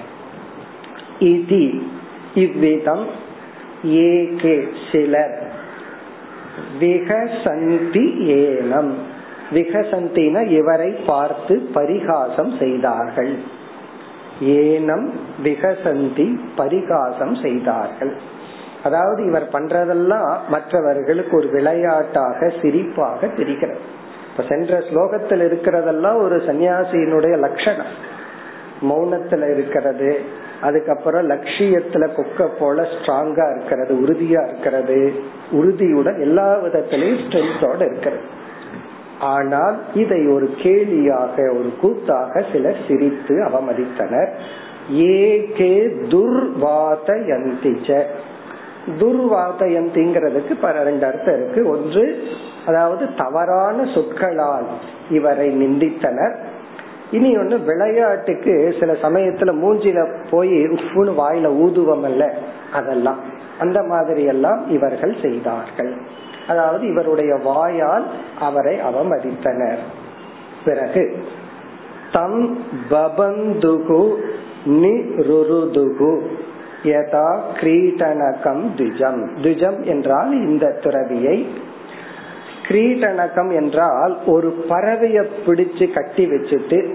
[1.21, 1.83] இதி
[2.35, 3.07] இவ்விதம்
[3.85, 5.53] ஏகே சிலர்.
[6.81, 8.07] விகசந்தி
[8.41, 8.93] ஏனம்.
[9.55, 13.35] விகசந்தின இவரை பார்த்து பரிகாசம் செய்தார்கள்.
[14.41, 15.11] ஏனம்
[15.45, 18.21] விகசந்தி பரிகாசம் செய்தார்கள்.
[18.85, 23.79] அதாவது இவர் பண்றதெல்லாம் மற்றவர்களுக்கு ஒரு விளையாட்டாக சிரிப்பாக தெரிகிறது.
[24.31, 28.15] இப்ப சென்ற ஸ்லோகத்தில் இருக்கிறதெல்லாம் ஒரு சன்னியாசியினுடைய லட்சணம்.
[28.83, 30.21] மௌனத்துல இருக்கிறது
[30.61, 35.13] அதுக்கப்புறம் லட்சியத்துல கொக்க போல ஸ்ட்ராங்கா இருக்கிறது உறுதியா இருக்கிறது
[35.51, 38.45] உறுதியுடன் எல்லா விதத்திலையும் ஸ்ட்ரென்த்தோட இருக்கிறது.
[39.21, 44.29] ஆனால் இதை ஒரு கேலியாக ஒரு கூத்தாக சிலர் சிரித்து அவமதித்தனர்.
[44.93, 48.03] ஏகே துர்வாதயந்திச்ச.
[49.01, 51.69] துர்வாதயந்திங்கிறதுக்கு பல ரெண்டு அர்த்தம் இருக்கு.
[51.69, 52.23] ஒன்று
[52.67, 54.67] அதாவது தவறான சொற்களால்
[55.11, 56.37] இவரை நிந்தித்தனர்.
[57.11, 62.35] இனி ஒண்ணு விளையாட்டுக்கு சில சமயத்துல மூஞ்சில போய் உப்புன்னு வாயில ஊதுவம் அல்ல
[62.73, 63.19] அதெல்லாம்.
[63.59, 65.97] அந்த மாதிரி எல்லாம் இவர்கள் செய்தார்கள்.
[66.49, 68.07] அதாவது இவருடைய வாயால்
[68.41, 69.79] அவரை அவமதித்தனர்.
[70.65, 71.25] பிறகு
[72.13, 72.59] தம்
[72.91, 74.15] பபந்துகு
[74.67, 76.21] நிருதுகு
[76.85, 81.49] யதா கிரீடனகம் துஜம் துஜம் என்றால் இந்த துறவியை
[82.69, 86.95] கிரீடனகம் என்றால் ஒரு பறவைய பிடிச்சு கட்டி வச்சுட்டு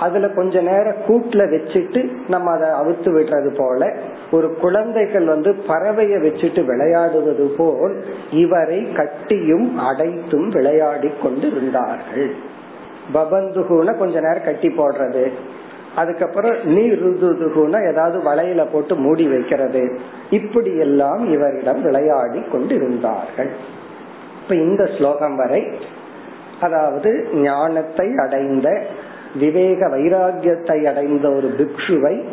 [0.00, 3.92] அதுல கொஞ்ச நேரம் கூட்டுல வச்சுட்டு நம்ம அதை அவுத்து விடுறது போல
[4.30, 12.54] ஒரு குழந்தைகள் வந்து பறவைய வச்சுட்டு விளையாடுவது போல் இவரை கட்டியும் அடைத்தும் விளையாடி கொண்டு இருந்தார்கள்
[13.14, 15.30] பபந்துகுன கொஞ்ச நேரம் கட்டி போடுறது.
[15.96, 19.98] அதுக்கப்புறம் நீ ருதுகுனா ஏதாவது வலையில போட்டு மூடி வைக்கிறது.
[20.30, 23.50] இப்படி எல்லாம் இவரிடம் விளையாடி கொண்டு இருந்தார்கள்
[24.48, 25.68] இப்ப இந்த ஸ்லோகம் வரை
[26.60, 28.82] அதாவது ஞானத்தை அடைந்த
[29.38, 32.24] விவேக வைராகியத்தை அடைந்த ஒரு பிக்ஷுவை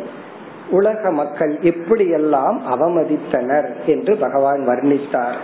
[0.70, 5.34] உலக மக்கள் எப்படியெல்லாம் அவமதித்தனர் என்று பகவான் வர்ணித்தார்.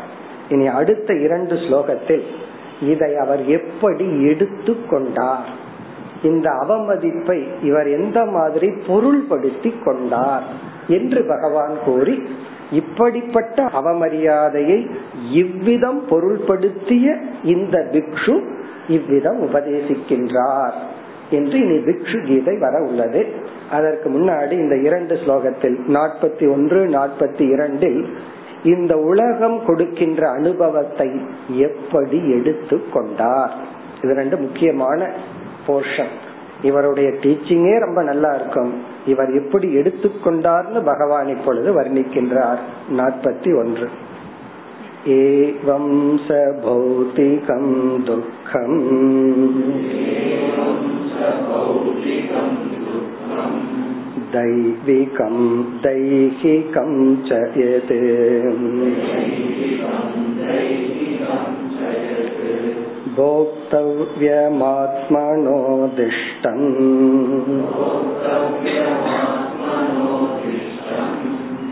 [0.48, 2.24] இனி அடுத்த இரண்டு ஸ்லோகத்தில்
[2.80, 5.48] இதை அவர் எப்படி எடுத்து கொண்டார்?
[6.22, 10.42] இந்த அவமதிப்பை இவர் எந்த மாதிரி பொருள்படுத்தி கொண்டார்?
[10.88, 12.28] என்று பகவான் கூறி
[12.70, 14.90] இப்படிப்பட்ட அவமரியாதையை
[15.32, 18.34] இவ்விதம் பொருள்படுத்திய இந்த பிக்ஷு
[18.88, 20.72] இவ்விதம் உபதேசிக்கின்றார்
[21.30, 23.26] என்று இனி பிக்ஷு கீதை வர உள்ளது.
[23.70, 28.08] அதற்கு முன்னாடி இந்த இரண்டு ஸ்லோகத்தில் நாற்பத்தி ஒன்று நாற்பத்தி இரண்டில்
[28.62, 31.10] இந்த உலகம் கொடுக்கின்ற அனுபவத்தை
[31.48, 33.52] எப்படி எடுத்து கொண்டார்?
[34.02, 35.10] இது ரெண்டு முக்கியமான
[35.66, 36.12] போர்ஷன்
[36.61, 38.71] இவருடைய டீச்சிங்கே ரொம்ப நல்லா இருக்கும்
[39.05, 42.61] இவர் எப்படி எடுத்துக்கொண்டார்னு பகவான் இப்பொழுது வர்ணிக்கின்றார்
[42.97, 43.87] நாற்பத்தி ஒன்று
[45.15, 45.93] ஏவம்
[46.27, 47.73] ச பௌத்திகம்
[48.05, 48.79] துக்கம்
[54.31, 55.35] दैविकं
[55.83, 56.91] दैहिकं
[57.27, 57.93] च यत्
[64.17, 65.57] भोक्तव्यमात्मनो
[65.95, 66.63] दिष्टम्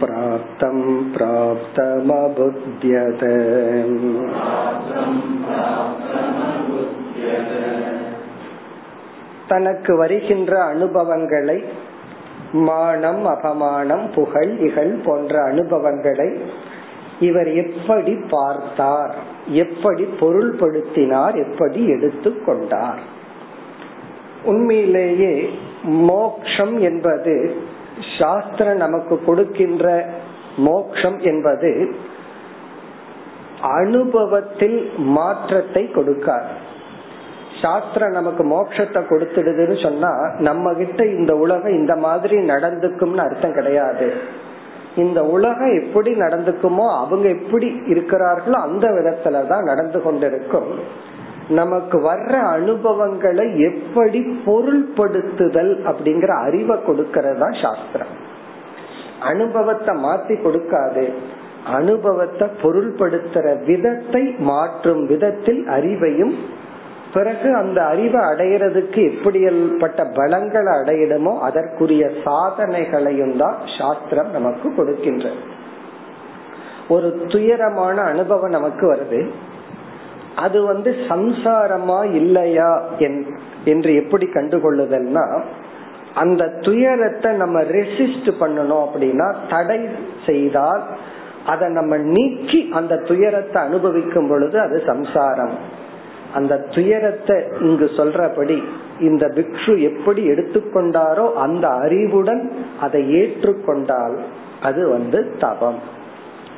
[0.01, 0.77] प्राप्तं
[1.15, 3.23] प्राप्तमबुध्यत
[9.47, 11.63] தனக்கு வருகின்ற அனுபவங்களை
[12.67, 16.37] மானம் அபமானம் புகழ் இகழ் போன்ற அனுபவங்களை
[17.20, 19.14] இவர் எப்படி பார்த்தார்
[19.46, 22.98] எப்படி பொருள்படுத்தினார் எப்படி எடுத்துக்கொண்டார்
[24.44, 25.50] உண்மையிலேயே
[25.82, 27.56] மோக்ஷம் என்பது
[28.18, 30.06] சாஸ்திரம் நமக்கு கொடுக்கின்ற
[30.56, 31.96] மோக்ஷம் என்பது
[33.60, 36.50] அனுபவத்தில் மாற்றத்தை கொடுக்காது.
[37.62, 44.12] சாஸ்திரம் நமக்கு மோட்சத்தை கொடுத்துடுதுன்னு சொன்னா நம்ம கிட்ட இந்த உலகம் இந்த மாதிரி நடந்துக்கும்னு அர்த்தம் கிடையாது.
[44.98, 50.70] இந்த உலகம் எப்படி நடந்துக்குமோ அவங்க எப்படி இருக்கிறார்களோ அந்த விதத்துலதான் நடந்து கொண்டிருக்கும்.
[51.48, 58.14] நமக்கு வர்ற அனுபவங்களை எப்படி பொருள்படுத்துதல் அப்படிங்கிற அறிவை கொடுக்கறது தான் சாஸ்திரம்.
[59.20, 61.04] அனுபவத்தை மாத்தி கொடுக்காது.
[61.66, 66.34] அனுபவத்தை பொருள்படுத்துற விதத்தை மாற்றும் விதத்தில் அறிவையும்
[67.14, 75.28] பிறகு அந்த அறிவை அடையிறதுக்கு எப்படிப்பட்ட பலங்களை அடையிடமோ அதற்குரிய சாதனைகளையும் தான் சாஸ்திரம் நமக்கு கொடுக்கின்ற.
[76.88, 79.20] ஒரு துயரமான அனுபவம் நமக்கு வருது.
[80.34, 82.70] அது வந்து சம்சாரமா இல்லையா
[83.64, 85.24] என்று எப்படி கண்டுகொள்ளுதல்னா
[86.14, 89.80] அந்த துயரத்தை நம்ம ரெசிஸ்ட் பண்ணணும் அப்படின்னா தடை
[90.26, 90.84] செய்தால்
[91.46, 95.54] அதை நம்ம நீக்கி அந்த துயரத்தை அனுபவிக்கும் பொழுது அது சம்சாரம்.
[96.34, 98.62] அந்த துயரத்தை இங்கு சொல்றபடி
[99.00, 104.18] இந்த பிக்ஷு எப்படி எடுத்துக்கொண்டாரோ அந்த அறிவுடன் அதை ஏற்றுக்கொண்டால்
[104.62, 105.96] அது வந்து தபம்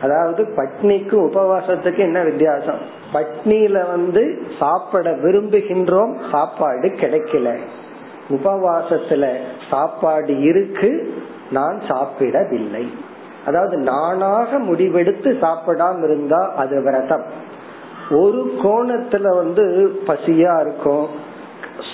[0.03, 2.79] அதாவது பட்னிக்கு உபவாசத்துக்கு என்ன வித்தியாசம்?
[3.13, 7.57] பட்னியில வந்து சாப்பிட விரும்புகின்றோம் சாப்பாடு கிடைக்கல.
[8.29, 9.35] உபவாசத்துல
[9.71, 11.15] சாப்பாடு இருக்கு
[11.51, 12.93] நான் சாப்பிடவில்லை.
[13.47, 17.25] அதாவது நானாக முடிவெடுத்து சாப்பிடாம இருந்தா அது விரதம்.
[18.11, 21.07] ஒரு கோணத்துல வந்து பசியா இருக்கும்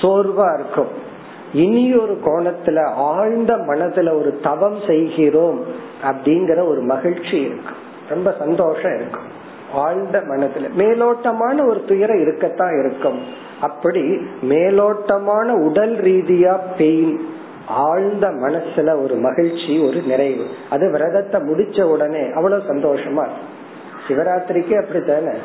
[0.03, 1.05] சோர்வா இருக்கும்.
[1.53, 5.61] இனி ஒரு கோணத்துல ஆழ்ந்த மனதுல ஒரு தவம் செய்கிறோம்
[6.05, 7.77] அப்படிங்கிற ஒரு மகிழ்ச்சி இருக்கும்.
[8.09, 9.35] ரொம்ப சந்தோஷம் இருக்கும்.
[9.73, 10.71] ஆழ்ந்த மனதுல.
[10.79, 13.21] மேலோட்டமான ஒரு துயரம் இருக்கத்தான் இருக்கும்.
[13.61, 14.01] அப்படி
[14.43, 17.21] மேலோட்டமான உடல் ரீதியா பெயின்
[17.69, 20.45] ஆழ்ந்த மனசுல ஒரு மகிழ்ச்சி ஒரு நிறைவு.
[20.71, 23.27] அது விரதத்தை முடிச்ச உடனே அவ்வளவு சந்தோஷமா
[24.09, 25.39] சிவராத்திரிக்கு அப்படித்தானே?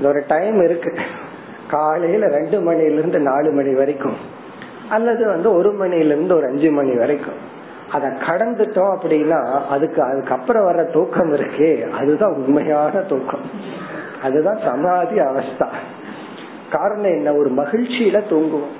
[0.00, 0.94] இந்த ஒரு டைம் இருக்கு.
[1.70, 4.16] காலையில ரெண்டு மணில இருந்து நாலு மணி வரைக்கும்.
[4.90, 7.34] அல்லது வந்து ஒரு மணில இருந்து ஒரு அஞ்சு மணி வரைக்கும்.
[7.92, 13.40] அத கடந்துட்டோம் அப்படின்னா அதுக்கு அதுக்கப்புறம் வர்ற தூக்கம் இருக்கே அதுதான் உண்மையான தூக்கம்.
[14.22, 15.66] அதுதான் சமாதி அவஸ்தா.
[16.70, 17.34] காரணம் என்ன?
[17.34, 18.78] ஒரு மகிழ்ச்சியில தூங்குவோம்.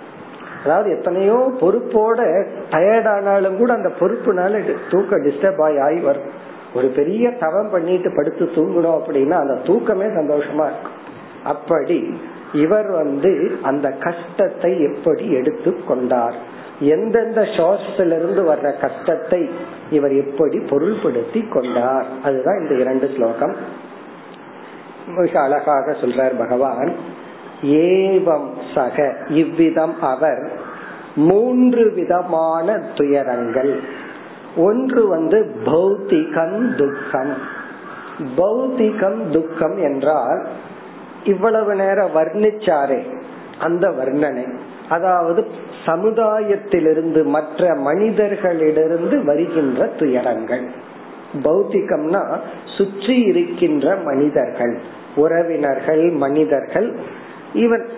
[0.65, 6.49] அதாவது எத்தனையோ பொறுப்போட டயர்டானாலும் கூட அந்த பொறுப்புனால தூக்கம் டிஸ்டர்ப் ஆகி ஆகி வரும்.
[6.75, 10.99] ஒரு பெரிய தவம் பண்ணிட்டு படுத்து தூங்கணும் அப்படின்னா அந்த தூக்கமே சந்தோஷமா இருக்கும்.
[11.45, 12.21] அப்படி
[12.53, 16.35] இவர் வந்து அந்த கஷ்டத்தை எப்படி எடுத்து கொண்டார்?
[16.81, 17.43] எந்தெந்த
[17.97, 19.51] இருந்து வர்ற கஷ்டத்தை
[19.91, 22.07] இவர் எப்படி பொருள்படுத்தி கொண்டார்?
[22.25, 23.55] அதுதான் இந்த இரண்டு ஸ்லோகம்.
[25.07, 26.93] மிக அழகாக சொல்றார் பகவான்.
[27.63, 30.51] ஏவம் சக இவ்விதம் அவர்
[31.17, 33.81] மூன்று விதமான துயரங்கள்.
[34.57, 37.35] ஒன்று வந்து பௌத்திகம் துக்கம்.
[38.37, 40.47] பௌத்திகம் துக்கம் என்றால்
[41.25, 43.03] இவ்வளவு நேரம் வர்ணிச்சாரே
[43.59, 44.57] அந்த வர்ணனை.
[44.89, 45.47] அதாவது
[45.87, 50.65] சமுதாயத்திலிருந்து மற்ற மனிதர்களிலிருந்து வருகின்ற துயரங்கள்.
[51.43, 52.39] பௌத்திகம்னா
[52.77, 54.79] சுற்றி இருக்கின்ற மனிதர்கள்
[55.17, 56.95] உறவினர்கள் மனிதர்கள்.
[57.53, 57.89] இவன்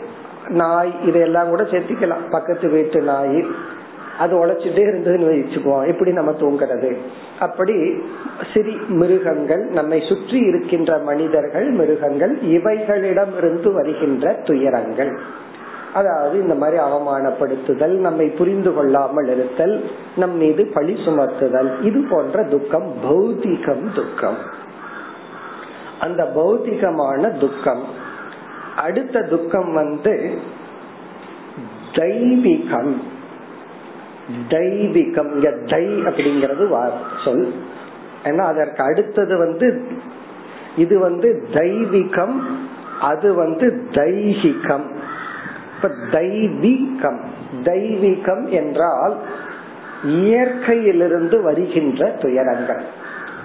[0.48, 2.30] நாய் இதெல்லாம் கூட சேர்த்திக்கலாம்.
[2.30, 3.46] பக்கத்து வீட்டு நாய்
[4.18, 5.86] அது உழைச்சிட்டே இருந்ததுன்னு வச்சுக்குவோம்.
[5.86, 6.96] எப்படி நம்ம தூங்குறது.
[7.38, 7.74] அப்படி
[8.54, 15.40] சிறி மிருகங்கள் நம்மை சுற்றி இருக்கின்ற மனிதர்கள் மிருகங்கள் இவைகளிடம் இருந்து வருகின்ற துயரங்கள்.
[15.94, 22.94] அதாவது இந்த மாதிரி அவமானப்படுத்துதல் நம்மை புரிந்து கொள்ளாமல் இருத்தல் நம் மீது பழி சுமத்துதல் இது போன்ற துக்கம்
[23.04, 24.36] பௌதிகம் துக்கம்.
[26.00, 27.82] அந்த பௌத்திகமான துக்கம்.
[28.76, 30.38] அடுத்த துக்கம் வந்து
[31.92, 32.94] தெய்வீகம்.
[34.48, 35.32] தெய்வீகம்
[35.70, 36.64] தை அப்படிங்கிறது
[37.24, 37.54] சொல்.
[38.24, 39.82] ஏன்னா அதற்கு அடுத்தது வந்து
[40.76, 42.40] இது வந்து தெய்வீகம்
[43.00, 44.86] அது வந்து தைகிகம்
[45.76, 47.20] இப்ப தெய்வீகம்
[47.64, 49.16] தெய்வீகம் என்றால்
[50.04, 52.82] இயற்கையிலிருந்து வருகின்ற துயரங்கள்.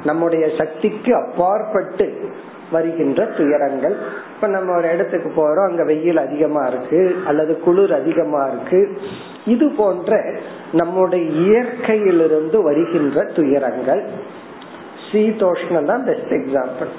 [0.04, 2.32] நம்முடைய சக்திக்கு அப்பாற்பட்டு
[2.72, 3.98] வருகின்ற துயரங்கள்.
[4.38, 8.98] இப்ப நம்ம ஒரு இடத்துக்கு போறோம் அங்க வெயில் அதிகமா இருக்கு அல்லது குளிர் அதிகமா இருக்கு.
[9.46, 10.26] இது போன்ற
[10.72, 14.04] நம்முடைய இயற்கையிலிருந்து வருகின்ற துயரங்கள்.
[15.12, 16.92] சீதோஷ்ணம் தான் பெஸ்ட் எக்ஸாம்பிள்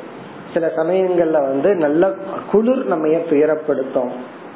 [0.55, 2.15] சில சமயங்கள்ல வந்து நல்ல
[2.53, 4.11] குளிர் நம்ம துயரப்படுத்தும்.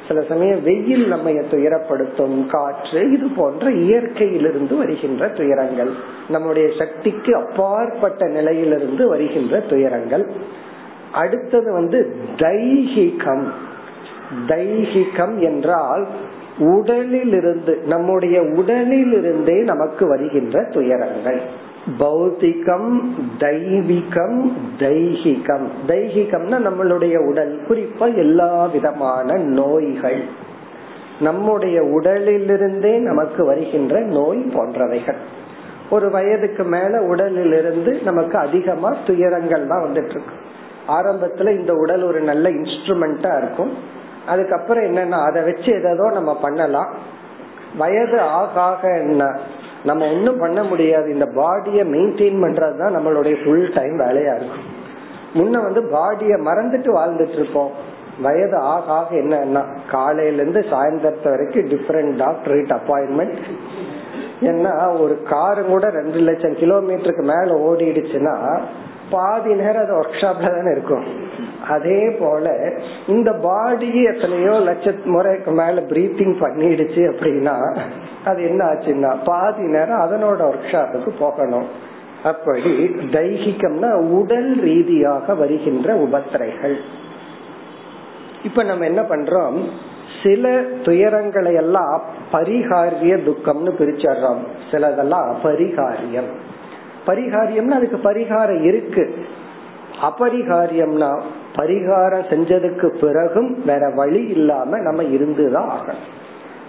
[0.07, 2.47] சில சமயம் வெயில் நம்ம துயரப்படுத்தும்.
[2.47, 5.91] காற்று இது போன்ற இயற்கையிலிருந்து வருகின்ற துயரங்கள்.
[6.29, 10.31] நம்முடைய சக்திக்கு அப்பாற்பட்ட நிலையிலிருந்து வருகின்ற துயரங்கள்.
[11.13, 13.45] அடுத்தது வந்து தைகிகம்
[14.47, 16.07] தைகிகம் என்றால்
[16.57, 21.41] உடலிலிருந்து நம்முடைய உடலிலிருந்தே நமக்கு வருகின்ற துயரங்கள்.
[21.99, 23.01] பௌத்திகம்
[23.39, 30.21] தெய்வீகம் தைகிகம் தைகிகம்னா நம்மளுடைய உடல் குறிப்பா எல்லா விதமான நோய்கள்.
[31.19, 35.21] நம்முடைய உடலிலிருந்தே நமக்கு வருகின்ற நோய் போன்றவைகள்.
[35.89, 40.35] ஒரு வயதுக்கு மேல உடலிலிருந்து நமக்கு அதிகமா துயரங்கள் தான் வந்துட்டு இருக்கு.
[40.87, 43.77] ஆரம்பத்துல இந்த உடல் ஒரு நல்ல இன்ஸ்ட்ருமெண்டா இருக்கும்.
[44.27, 46.93] அதுக்கப்புறம் என்னன்னா அதை வச்சு ஏதோ நம்ம பண்ணலாம்.
[47.77, 49.39] வயது ஆக ஆக என்ன
[49.83, 51.13] நம்ம ஒன்றும் பண்ண முடியாது.
[51.13, 54.81] இந்த பாடியை மெயின்டைன் பண்றதுதான் நம்மளுடைய ஃபுல் டைம் வேலையா இருக்கும்.
[55.33, 57.91] முன்ன வந்து பாடியை மறந்துட்டு வாழ்ந்துட்டு இருப்போம்.
[58.21, 63.35] வயது ஆக ஆக என்னன்னா காலையில இருந்து சாயந்தரத்து வரைக்கும் டிஃபரெண்ட் டாக்டரேட் அப்பாயின்மெண்ட்
[64.41, 68.61] ஏன்னா ஒரு காரு கூட ரெண்டு லட்சம் கிலோமீட்டருக்கு மேல ஓடிடுச்சுன்னா
[69.13, 71.05] பாதி நேரம் அது ஒர்க் ஷாப்ல தானே இருக்கும்.
[71.69, 72.45] அதே போல
[73.07, 77.55] இந்த பாடி எத்தனையோ லட்ச முறைக்கு மேல பிரீத்திங் பண்ணிடுச்சு அப்படின்னா
[78.25, 81.67] அது என்ன ஆச்சுன்னா பாதி நேரம் அதனோட ஒர்க் ஷாப்புக்கு போகணும்.
[82.23, 82.73] அப்படி
[83.15, 86.77] தைகிகம்னா உடல் ரீதியாக வருகின்ற உபத்திரைகள்.
[88.43, 89.57] இப்ப நம்ம என்ன பண்றோம்?
[90.23, 90.49] சில
[90.85, 91.95] துயரங்களை எல்லாம்
[92.31, 94.41] பரிகாரிய துக்கம்னு பிரிச்சிடுறோம்.
[94.71, 96.31] சிலதெல்லாம் அபரிகாரியம்.
[97.07, 99.15] பரிகாரியம்னா அதுக்கு பரிகாரம் இருக்கு.
[100.01, 101.21] அபரிகாரியம்னா
[101.55, 106.03] பரிகாரம் செஞ்சதுக்கு பிறகும் வேற வழி இல்லாம நம்ம இருந்துதான் ஆகணும்.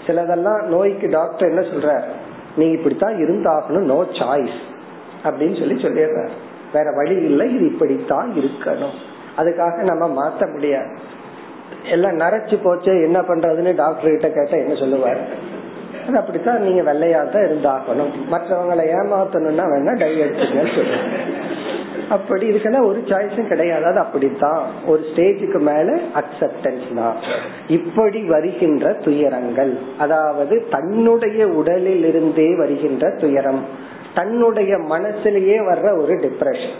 [0.06, 2.02] சிலதெல்லாம் நோய்க்கு டாக்டர் என்ன சொல்ற
[2.56, 4.58] நீ இப்படித்தான் இருந்தாகணும் நோ சாய்ஸ்
[5.24, 6.28] அப்படின்னு சொல்லி சொல்லிடுற
[6.72, 8.94] வேற வழி இல்லை இது இப்படித்தான் இருக்கணும்.
[9.36, 10.92] அதுக்காக நம்ம மாத்த முடியாது.
[11.90, 15.20] எல்லாம் நரைச்சு போச்சு என்ன பண்றதுன்னு டாக்டர் கிட்ட கேட்டா என்ன சொல்லுவார்?
[16.08, 18.12] அது அப்படித்தான் நீங்க வெள்ளையா தான் இருந்தாகணும்.
[18.30, 20.82] மற்றவங்களை ஏமாத்தணும்னா வேணா டை எடுத்துக்கன்னு
[22.08, 23.84] அப்படி இதுக்கெல்லாம் ஒரு சாய்ஸும் கிடையாது.
[23.84, 24.62] அது அப்படித்தான்.
[24.86, 27.16] ஒரு ஸ்டேஜுக்கு மேல அக்செப்டன்ஸ் தான்.
[27.68, 29.78] இப்படி வருகின்ற துயரங்கள்.
[29.98, 33.64] அதாவது தன்னுடைய உடலில் இருந்தே வருகின்ற துயரம்.
[34.14, 36.76] தன்னுடைய மனசுலயே வர்ற ஒரு டிப்ரெஷன்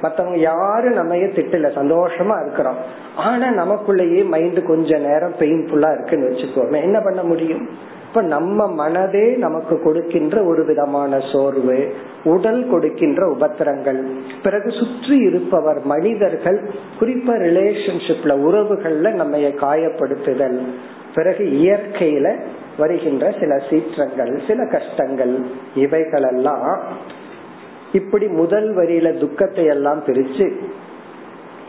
[0.00, 1.68] மத்தவங்க யாரும் நம்ம திட்டல.
[1.74, 2.76] சந்தோஷமா இருக்கிறோம்.
[3.16, 6.82] ஆனா நமக்குள்ளேயே மைண்ட் கொஞ்ச நேரம் பெயின்ஃபுல்லா இருக்குன்னு வச்சுக்கோமே.
[6.82, 7.96] என்ன பண்ண முடியும்?
[8.08, 11.94] இப்ப நம்ம மனதே நமக்கு கொடுக்கின்ற ஒரு விதமான சோர்வு
[12.24, 14.06] உடல் கொடுக்கின்ற உபத்திரங்கள்.
[14.42, 20.58] பிறகு சுற்றி இருப்பவர் மனிதர்கள் குறிப்பா ரிலேஷன்ஷிப்ல உறவுகள்ல நம்ம காயப்படுத்துதல்.
[21.14, 22.36] பிறகு இயற்கையில
[22.78, 25.38] வருகின்ற சில சீற்றங்கள் சில கஷ்டங்கள்
[25.74, 26.82] இவைகளெல்லாம்
[27.92, 30.46] இப்படி முதல் வரியில துக்கத்தை எல்லாம் பிரிச்சு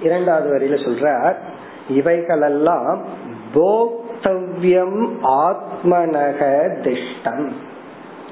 [0.04, 1.36] இரண்டாவது வரியில சொல்றார்
[1.90, 3.04] இவைகளெல்லாம்
[4.24, 6.40] கர்த்தவ்யம் ஆத்மனக
[6.84, 7.48] திஷ்டம்.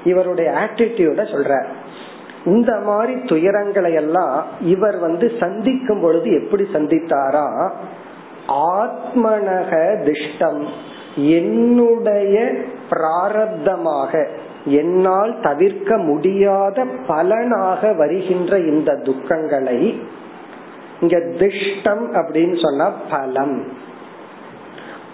[0.04, 1.64] இவருடைய ஆட்டிடியூட சொல்ற
[2.44, 7.70] இந்த மாதிரி துயரங்களை எல்லாம் இவர் வந்து சந்திக்கும் பொழுது எப்படி சந்தித்தாரா?
[8.48, 9.72] ஆத்மனக
[10.04, 10.66] திஷ்டம்
[11.16, 12.52] என்னுடைய
[12.90, 14.26] பிராரப்தமாக
[14.64, 20.00] என்னால் தவிர்க்க முடியாத பலனாக வருகின்ற இந்த துக்கங்களை
[21.00, 23.86] இங்க திஷ்டம் அப்படின்னு சொன்னா பலம்.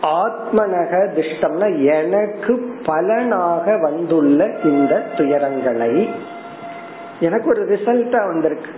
[0.05, 6.11] ஆத்மனக திஷ்டம்னா எனக்கு பலனாக வந்துள்ள இந்த துயரங்களை.
[7.21, 8.71] எனக்கு ஒரு ரிசல்ட்டா வந்திருக்கு.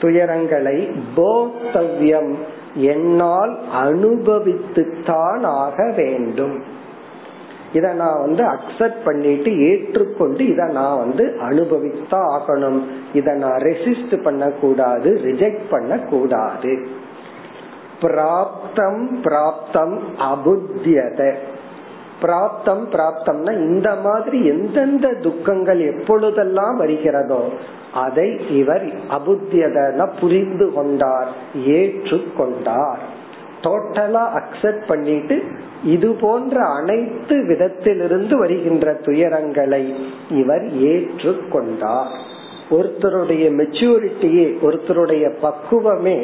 [0.00, 2.34] துயரங்களை போக்தவ்யம்
[2.74, 6.62] என்னால் அனுபவித்துத்தான் ஆக வேண்டும்.
[7.72, 12.82] இத நான் வந்து அக்செப்ட் பண்ணிட்டு ஏற்றுக்கொண்டு இத நான் வந்து அனுபவித்தான் ஆகணும்.
[13.12, 16.88] இத நான் ரெசிஸ்ட் பண்ண கூடாது ரிஜெக்ட் பண்ண கூடாது
[18.02, 19.96] பிராப்தம் பிராப்தம்
[20.32, 21.20] அபுத்தியத.
[22.22, 27.42] பிராப்தம் பிராப்தம்னா இந்த மாதிரி எந்தெந்த துக்கங்கள் எப்பொழுதெல்லாம் வருகிறதோ
[27.94, 31.28] அதை இவர் அபுத்தியதன புரிந்து கொண்டார்
[31.66, 33.02] ஏற்றுக்கொண்டார்.
[33.62, 35.42] டோட்டலா அக்செப்ட் பண்ணிட்டு
[35.84, 39.94] இது போன்ற அனைத்து விதத்திலிருந்து வருகின்ற துயரங்களை
[40.30, 42.12] இவர் ஏற்றுக்கொண்டார்.
[42.70, 46.18] ஒருத்தருடைய மெச்சூரிட்டியே ஒருத்தருடைய பக்குவமே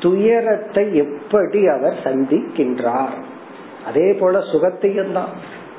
[0.00, 3.16] துயரத்தை எப்படி அவர் சந்திக்கின்றார்?
[3.86, 5.32] அதே போல சுகத்தையும் தான்.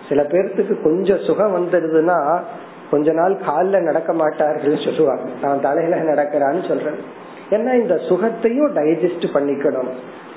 [0.09, 2.39] சில பேர்த்துக்கு கொஞ்சம் சுகம் வந்துடுதுன்னா
[2.91, 5.29] கொஞ்ச நாள் காலில் நடக்க மாட்டார்கள் சொல்லுவாங்க.
[5.41, 6.99] நான் தலையில நடக்கிறான்னு சொல்றேன்.
[7.49, 9.91] ஏன்னா இந்த சுகத்தையும் டைஜஸ்ட் பண்ணிக்கணும்.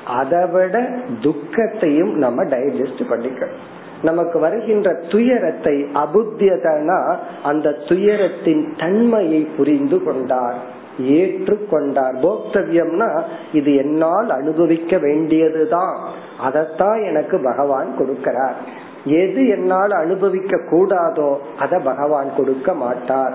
[0.06, 3.62] அதை விட துக்கத்தையும் நம்ம டைஜஸ்ட் பண்ணிக்கணும்.
[4.02, 10.82] நமக்கு வருகின்ற துயரத்தை அபுத்தியதனா அந்த துயரத்தின் தன்மையை புரிந்து கொண்டார்.
[10.98, 12.16] ஏற்றுக்கொண்டார்.
[12.22, 13.22] போக்தவியம்னா
[13.52, 15.98] இது என்னால் அனுபவிக்க வேண்டியதுதான்.
[16.44, 18.54] அதத்தான் எனக்கு பகவான் கொடுக்கிறார்.
[19.04, 23.34] எது என்னால் அனுபவிக்க கூடாதோ அத பகவான் கொடுக்க மாட்டார்.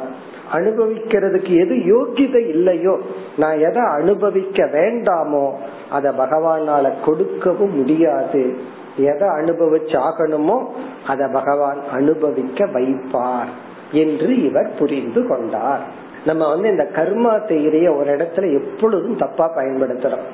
[0.54, 3.00] அனுபவிக்கிறதுக்கு எது யோகிதை இல்லையோ
[3.38, 5.52] நான் எதை அனுபவிக்க வேண்டாமோ
[5.90, 8.58] அத பகவானால கொடுக்கவும் முடியாது.
[8.98, 10.66] எதை அனுபவிச்சாகணுமோ
[11.08, 13.48] அத பகவான் அனுபவிக்க வைப்பார்
[13.92, 16.08] என்று இவர் புரிந்து கொண்டார்.
[16.26, 20.26] நம்ம வந்து இந்த கர்மா தேரிய ஒரு இடத்துல எப்பொழுதும் தப்பா பயன்படுத்துறோம்.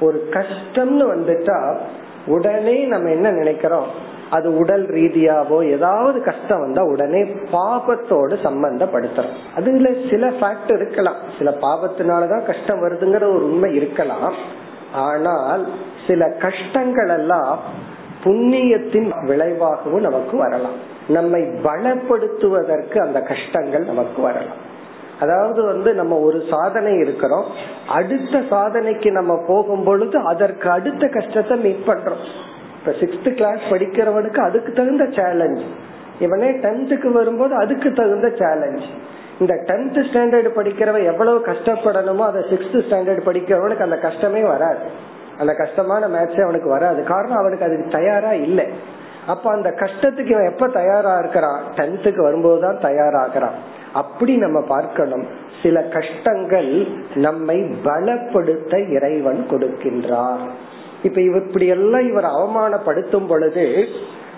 [0.00, 1.76] ஒரு கஷ்டம்னு வந்துட்டா
[2.26, 4.10] உடனே நம்ம என்ன நினைக்கிறோம்?
[4.30, 9.32] அது உடல் ரீதியாவோ ஏதாவது கஷ்டம் வந்தா உடனே பாபத்தோடு சம்பந்தப்படுத்துறோம்.
[9.56, 11.16] அதுல சில ஃபேக்ட் இருக்கலாம்.
[11.38, 14.32] சில பாபத்தினாலதான் கஷ்டம் வருதுங்கிற ஒரு உண்மை இருக்கலாம்.
[14.92, 15.66] ஆனால்
[16.06, 17.58] சில கஷ்டங்கள் எல்லாம்
[18.24, 20.90] புண்ணியத்தின் விளைவாகவும் நமக்கு வரலாம்.
[21.08, 24.70] நம்மை பலப்படுத்துவதற்கு அந்த கஷ்டங்கள் நமக்கு வரலாம்.
[25.22, 27.46] அதாவது வந்து நம்ம ஒரு சாதனை இருக்கிறோம்.
[27.88, 32.22] அடுத்த சாதனைக்கு நம்ம போகும் பொழுது அதற்கு அடுத்த கஷ்டத்தை மீட் பண்றோம்.
[32.78, 35.62] இப்ப சிக்ஸ்த் கிளாஸ் படிக்கிறவனுக்கு அதுக்கு தகுந்த சேலஞ்ச்
[36.20, 38.84] இவனே டென்த்துக்கு வரும்போது அதுக்கு தகுந்த சேலஞ்ச்
[39.40, 44.84] இந்த டென்த் ஸ்டாண்டர்ட் படிக்கிறவன் எவ்வளவு கஷ்டப்படணுமோ அதை சிக்ஸ்த் ஸ்டாண்டர்ட் படிக்கிறவனுக்கு அந்த கஷ்டமே வராது.
[45.38, 47.00] அந்த கஷ்டமான மேட்சே அவனுக்கு வராது.
[47.04, 48.66] காரணம் அவனுக்கு அதுக்கு தயாரா இல்லை.
[49.26, 51.60] அப்ப அந்த கஷ்டத்துக்கு இவன் எப்ப தயாரா இருக்கிறான்?
[51.76, 53.58] டென்த்துக்கு வரும்போதுதான் தயாராகிறான்.
[53.92, 55.24] அப்படி நம்ம பார்க்கணும்.
[55.62, 60.44] சில கஷ்டங்கள் நம்மை பலப்படுத்த இறைவன் கொடுக்கின்றார்.
[61.02, 63.88] இப்ப இவர் இப்படி எல்லாம் இவர் அவமானப்படுத்தும் பொழுது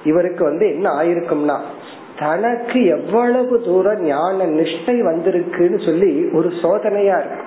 [0.04, 1.56] இவருக்கு வந்து என்ன ஆயிருக்கும்னா
[2.18, 7.42] தனக்கு எவ்வளவு தூரம் ஞான நிஷ்டை வந்திருக்குன்னு சொல்லி ஒரு சோதனையா இருக்கு.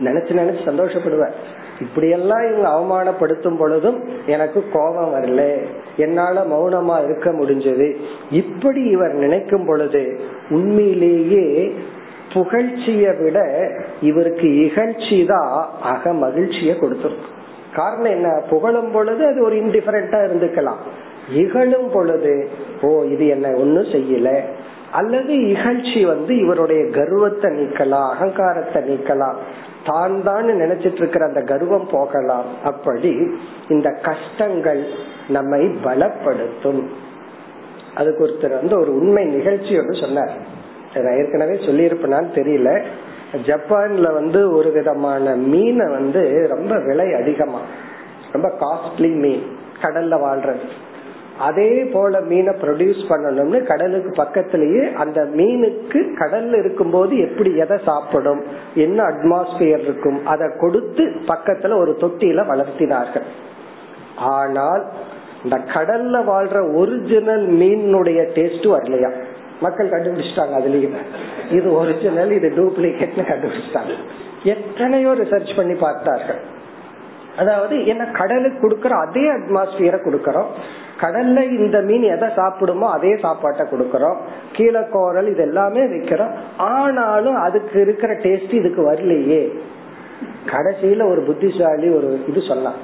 [0.00, 1.36] நினைச்சு நினைச்சு சந்தோஷப்படுவார்.
[1.80, 5.58] இப்படியெல்லாம் இவங்க அவமானப்படுத்தும் பொழுதும் எனக்கு கோபம் வரல.
[5.96, 7.96] என்னால மௌனமா இருக்க முடிஞ்சது.
[8.30, 10.20] இப்படி இவர் நினைக்கும் பொழுது
[10.50, 11.74] உண்மையிலேயே
[12.32, 13.38] புகழ்ச்சிய விட
[14.00, 17.38] இவருக்கு இகழ்ச்சி தான் அக மகிழ்ச்சிய கொடுத்துருக்கும்
[17.74, 18.42] காரணம் என்ன?
[18.50, 20.80] புகழும் பொழுது அது ஒரு இன்டிஃபரண்டா இருந்துக்கலாம்.
[21.32, 22.48] இகழும் பொழுது
[22.82, 24.40] ஓ இது என்ன ஒன்னும் செய்யல.
[24.92, 29.36] அல்லது இகழ்ச்சி வந்து இவருடைய கர்வத்தை நீக்கலாம் அகங்காரத்தை நீக்கலாம்.
[29.86, 32.44] தான் தான் நினைச்சிட்டு இருக்கிற அந்த கர்வம் போகலாம்.
[32.64, 33.16] அப்படி
[33.68, 34.86] இந்த கஷ்டங்கள்
[35.28, 36.82] நம்மை பலப்படுத்தும்.
[37.94, 40.32] அதுக்கு ஒருத்தர் வந்து ஒரு உண்மை நிகழ்ச்சி ஒன்று சொன்னார்.
[40.94, 42.82] நான் ஏற்கனவே சொல்லியிருப்பேனான்னு தெரியல.
[43.44, 47.60] ஜப்பான்ல வந்து ஒரு விதமான மீனை வந்து ரொம்ப விலை அதிகமா.
[48.32, 49.58] ரொம்ப காஸ்ட்லி மீன்.
[49.82, 50.68] கடல்ல வாழ்றது.
[51.46, 58.42] அதே போல மீனை ப்ரொடியூஸ் பண்ணணும்னு கடலுக்கு பக்கத்திலேயே அந்த மீனுக்கு கடல்ல இருக்கும்போது எப்படி எதை சாப்பிடும்
[58.74, 63.26] என்ன அட்மாஸ்பியர் இருக்கும் அதை கொடுத்து பக்கத்துல ஒரு தொட்டியில வளர்த்தினார்கள்.
[64.34, 64.84] ஆனால்
[65.44, 69.10] இந்த கடல்ல வாழ்ற ஒரிஜினல் மீனுடைய டேஸ்ட் வரலையா?
[69.60, 70.98] மக்கள் கண்டுபிடிச்சிட்டாங்க அதுலயும்.
[71.50, 73.94] இது ஒரிஜினல் இது டூப்ளிகேட்னு கண்டுபிடிச்சிட்டாங்க.
[74.44, 76.40] எத்தனையோ ரிசர்ச் பண்ணி பார்த்தார்கள்.
[77.36, 80.52] அதாவது என்ன கடலுக்கு கொடுக்கற அதே அட்மாஸ்பியரை கொடுக்கறோம்.
[81.00, 84.18] கடல்ல இந்த மீன் எதை சாப்பிடுமோ அதே சாப்பாட்டை கொடுக்கறோம்.
[84.52, 86.32] கீழே கோரல் இது எல்லாமே வைக்கிறோம்.
[86.56, 89.42] ஆனாலும் அதுக்கு இருக்கிற டேஸ்ட் இதுக்கு வரலையே.
[90.52, 92.80] கடைசியில ஒரு புத்திசாலி ஒரு இது சொல்லலாம்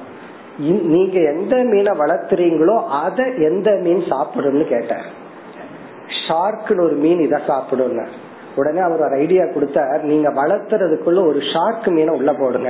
[0.93, 5.07] நீங்க எந்த மீனை வளர்த்துறீங்களோ அத எந்த மீன் சாப்பிடும்னு கேட்டார்.
[6.23, 8.05] ஷார்க்னு ஒரு மீன் இதை சாப்பிடும்னு.
[8.59, 10.01] உடனே அவர் ஒரு ஐடியா கொடுத்தார்.
[10.11, 12.69] நீங்க வளர்த்துறதுக்குள்ள ஒரு ஷார்க் மீனை உள்ள போடுங்க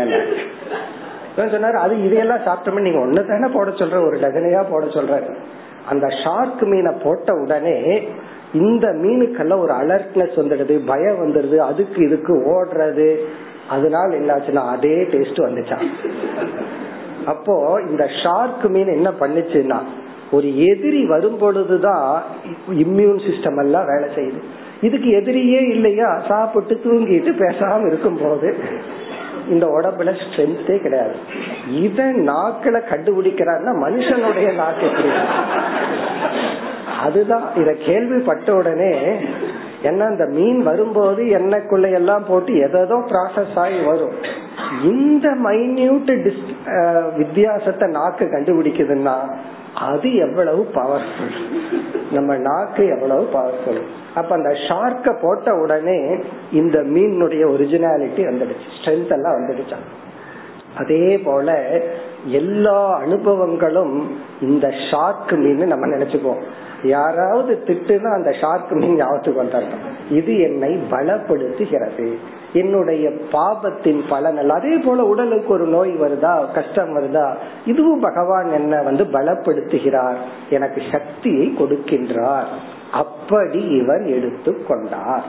[1.46, 5.36] சொன்னாரு அது இதையெல்லாம் சாப்பிட்டோமே நீங்க ஒண்ணு தானே போட சொல்ற ஒரு டஜனையா போட சொல்ற
[5.90, 8.08] அந்த ஷார்க் மீனை போட்ட உடனே
[8.54, 13.18] இந்த மீனுக்கெல்லாம் ஒரு அலர்ட்னஸ் வந்துடுது பயம் வந்துடுது அதுக்கு இதுக்கு ஓடுறது.
[13.70, 15.86] அதனால என்னாச்சுன்னா அதே டேஸ்ட் வந்துச்சான்
[17.26, 19.80] அப்போ இந்த ஷார்க் மீன் என்ன பண்ணுச்சுன்னா
[20.32, 22.24] ஒரு எதிரி வரும் பொழுதுதான்
[22.72, 24.42] இம்யூன் சிஸ்டம் எல்லாம் வேலை செய்யுது.
[24.82, 26.20] இதுக்கு எதிரியே இல்லையா?
[26.28, 28.58] சாப்பிட்டு தூங்கிட்டு பேசாம இருக்கும் போது.
[29.54, 31.16] இந்த உடம்புல ஸ்ட்ரென்த்தே கிடையாது.
[31.84, 35.12] இத நாக்குல கண்டுபிடிக்கிறாருன்னா மனுஷனுடைய நாக்கு எப்படி?
[37.06, 37.46] அதுதான்.
[37.62, 38.94] இத கேள்விப்பட்ட உடனே
[39.82, 44.16] என்ன இந்த மீன் வரும்போது எண்ணெய்க்குள்ள எல்லாம் போட்டு எதோ ப்ராசஸ் ஆகி வரும்.
[44.94, 46.12] இந்த மைன்யூட்
[47.18, 49.18] வித்தியாசத்தை நாக்கு கண்டுபிடிக்குதுன்னா
[49.80, 51.36] அது எவ்வளவு பவர்ஃபுல்
[52.12, 53.82] நம்ம நாக்கு எவ்வளவு பவர்ஃபுல்
[54.16, 56.16] அப்ப அந்த ஷார்க்க போட்ட உடனே
[56.52, 58.68] இந்த மீனுடைய ஒரிஜினாலிட்டி வந்துடுச்சு.
[58.78, 59.86] ஸ்ட்ரென்த் எல்லாம் வந்துடுச்சான்
[60.78, 61.80] அதே போல
[62.26, 64.04] எல்லா அனுபவங்களும்
[64.42, 66.44] இந்த ஷார்க் மீன் நம்ம நினைச்சுக்குவோம்.
[66.84, 72.14] யாராவது திட்டுனா அந்த ஷார்க் மீன் ஞாபகத்துக்கு வந்துடணும் இது என்னை பலப்படுத்துகிறது.
[72.54, 79.04] என்னுடைய பாபத்தின் பலன் அதே போல உடலுக்கு ஒரு நோய் வருதா கஷ்டம் வருதா இதுவும் பகவான் என்ன வந்து
[79.04, 80.16] பலப்படுத்துகிறார்.
[80.50, 82.46] எனக்கு சக்தியை கொடுக்கின்றார்.
[82.92, 85.24] அப்படி இவர் எடுத்து கொண்டார்.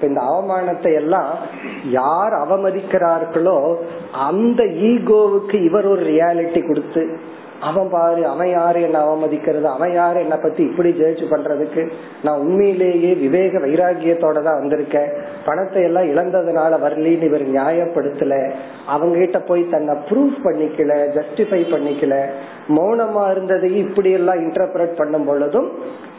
[0.00, 1.30] இந்த அவமானத்தை எல்லாம்
[1.84, 3.76] யார் அவமதிக்கிறார்களோ
[4.12, 7.18] அந்த ஈகோவுக்கு இவர் ஒரு ரியாலிட்டி கொடுத்து
[7.60, 9.62] அவன் பாரு அவன் யாரு என்ன அவமதிக்கிறது?
[9.62, 11.88] அவன் யாரு என்னை பத்தி இப்படி ஜெயிச்சு பண்றதுக்கு?
[12.22, 15.12] நான் உண்மையிலேயே விவேக வைராகியத்தோட தான் வந்திருக்கேன்.
[15.44, 18.50] பணத்தை எல்லாம் இழந்ததுனால வரலின்னு இவர் நியாயப்படுத்தல.
[18.86, 22.24] அவங்க கிட்ட போய் தன்னை ப்ரூஃப் பண்ணிக்கல ஜஸ்டிஃபை பண்ணிக்கல.
[22.68, 25.72] மௌனமா இருந்ததையும் இப்படி எல்லாம் இன்டர்பிரட் பண்ணும் பொழுதும்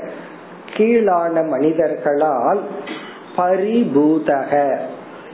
[0.73, 2.59] கீழான மனிதர்களால்
[3.37, 4.77] பரிபூதக.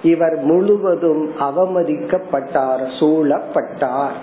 [0.03, 4.19] இவர் முழுவதும் அவமதிக்கப்பட்டார் சூழப்பட்டார்.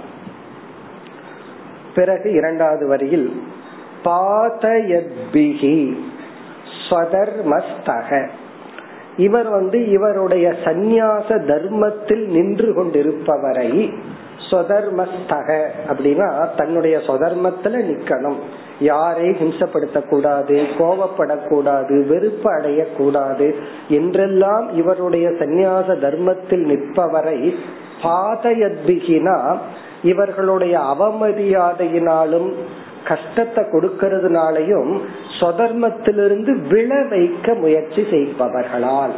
[1.95, 3.43] பிறகு இரண்டாவது வரியில்
[4.05, 5.97] பாதயத்பிகி
[6.91, 8.29] ஸ்வதர்மஸ்தக.
[9.21, 13.71] இவர் வந்து இவருடைய சந்நியாச தர்மத்தில் நின்று கொண்டிருப்பவரை
[14.51, 15.49] சொதர்மஸ்தக
[15.91, 18.39] அப்படின்னா தன்னுடைய சொதர்மத்துல நிக்கணும்.
[18.81, 23.49] யாரையும் ஹிம்சப்படுத்த கூடாது கோவப்படக்கூடாது வெறுப்பு அடையக்கூடாது
[23.89, 27.41] என்றெல்லாம் இவருடைய சந்நியாச தர்மத்தில் நிற்பவரை
[28.03, 29.39] பாதயத்பிகினா
[30.03, 32.49] இவர்களுடைய அவமரியாதையினாலும்
[33.07, 35.01] கஷ்டத்தை கொடுக்கறதுனாலையும்
[35.41, 39.11] சொதர்மத்திலிருந்து விழ வைக்க முயற்சி செய்பவர்களால்.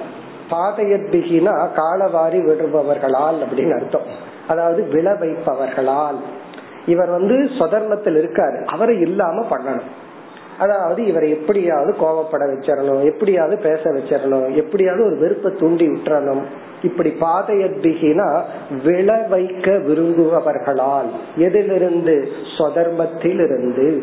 [0.51, 4.31] பாதையத்பிகினா காலவாரி விடுபவர்களால் அப்படின்னு அர்த்தம்.
[4.49, 6.17] அதாவது விழ வைப்பவர்களால்.
[6.87, 8.65] இவர் வந்து சொதர்மத்தில் இருக்காரு.
[8.65, 10.02] அவரை இல்லாம பண்ணணும்.
[10.63, 16.43] அதாவது இவரை எப்படியாவது கோவப்பட வச்சிடணும் எப்படியாவது பேச வச்சிடணும் எப்படியாவது ஒரு வெறுப்பை தூண்டி விட்டுறணும்.
[16.83, 18.43] இப்படி பாதையத்பிகினா
[18.85, 21.11] விழ வைக்க விரும்புபவர்களால்.
[21.37, 22.29] எதிலிருந்து?
[22.59, 24.03] சொதர்மத்திலிருந்து.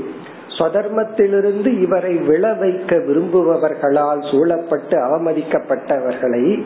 [0.57, 6.63] சொதர்மத்திலிருந்து இவரை விழ வைக்க விரும்புபவர்களால் சூழப்பட்டு அவமதிக்கப்பட்டவர்களை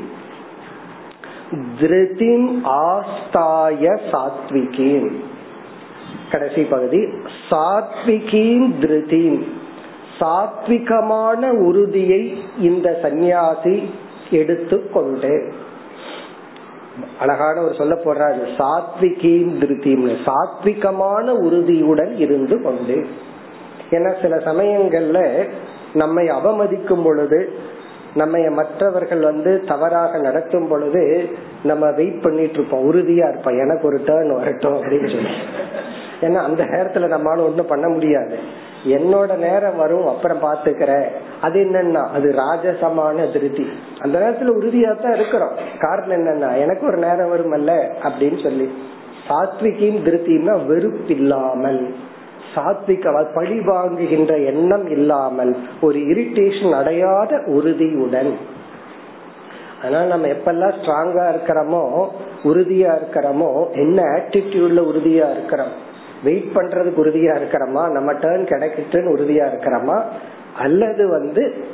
[1.80, 5.12] திருதிம் ஆஸ்தாய சாத்விகின்.
[6.32, 7.00] கடைசி பகுதி
[7.50, 9.44] சாத்விகின் திருதீன்.
[10.20, 12.22] சாத்விகமான உறுதியை
[12.59, 13.93] இந்த சந்நியாசி
[14.32, 15.53] எடுத்துக்கொண்டு
[17.20, 23.05] அழகான ஒரு சொல்ல போறாரு சாத்விகீம் திருத்தீம் சாத்விகமான உறுதியுடன் இருந்து கொண்டு.
[23.91, 25.20] ஏன்னா சில சமயங்கள்ல
[25.93, 27.53] நம்மை அவமதிக்கும் பொழுது
[28.14, 31.30] நம்ம மற்றவர்கள் வந்து தவறாக நடத்தும் பொழுது
[31.64, 35.34] நம்ம வெயிட் பண்ணிட்டு இருப்போம் உறுதியா இருப்போம் எனக்கு ஒரு டேர்ன் வரட்டும் அப்படின்னு சொல்லி.
[36.26, 38.38] ஏன்னா அந்த நேரத்துல நம்மளால ஒண்ணும் பண்ண முடியாது.
[38.88, 41.07] என்னோட நேரம் வரும் அப்புறம் பாத்துக்கிறேன்.
[41.41, 43.65] அது என்னன்னா அது ராஜசமான திருப்தி
[43.99, 45.53] அந்த நேரத்துல உறுதியா தான் இருக்கிறோம்.
[45.80, 48.67] காரணம் என்னன்னா எனக்கு ஒரு நேரம் வரும் அல்ல அப்படின்னு சொல்லி.
[49.28, 51.84] சாத்விகின் திருப்தின்னா வெறுப்பில்லாமல்.
[52.55, 58.34] சாத்விக பழி வாங்குகின்ற எண்ணம் இல்லாமல் ஒரு இரிட்டேஷன் அடையாத உறுதியுடன்.
[59.82, 61.84] அதனால நம்ம எப்பெல்லாம் ஸ்ட்ராங்கா இருக்கிறோமோ
[62.43, 65.74] உறுதியா இருக்கிறோமோ என்ன ஆட்டிடியூட்ல உறுதியா இருக்கிறோம்?
[66.24, 67.91] வெயிட் பண்றதுக்கு உறுதியா இருக்கிறோமா?
[67.91, 70.01] நம்ம டேர்ன் கிடைக்கிட்டுன்னு உறுதியா இருக்கிறோமா?
[70.57, 71.65] அல்லது வந்து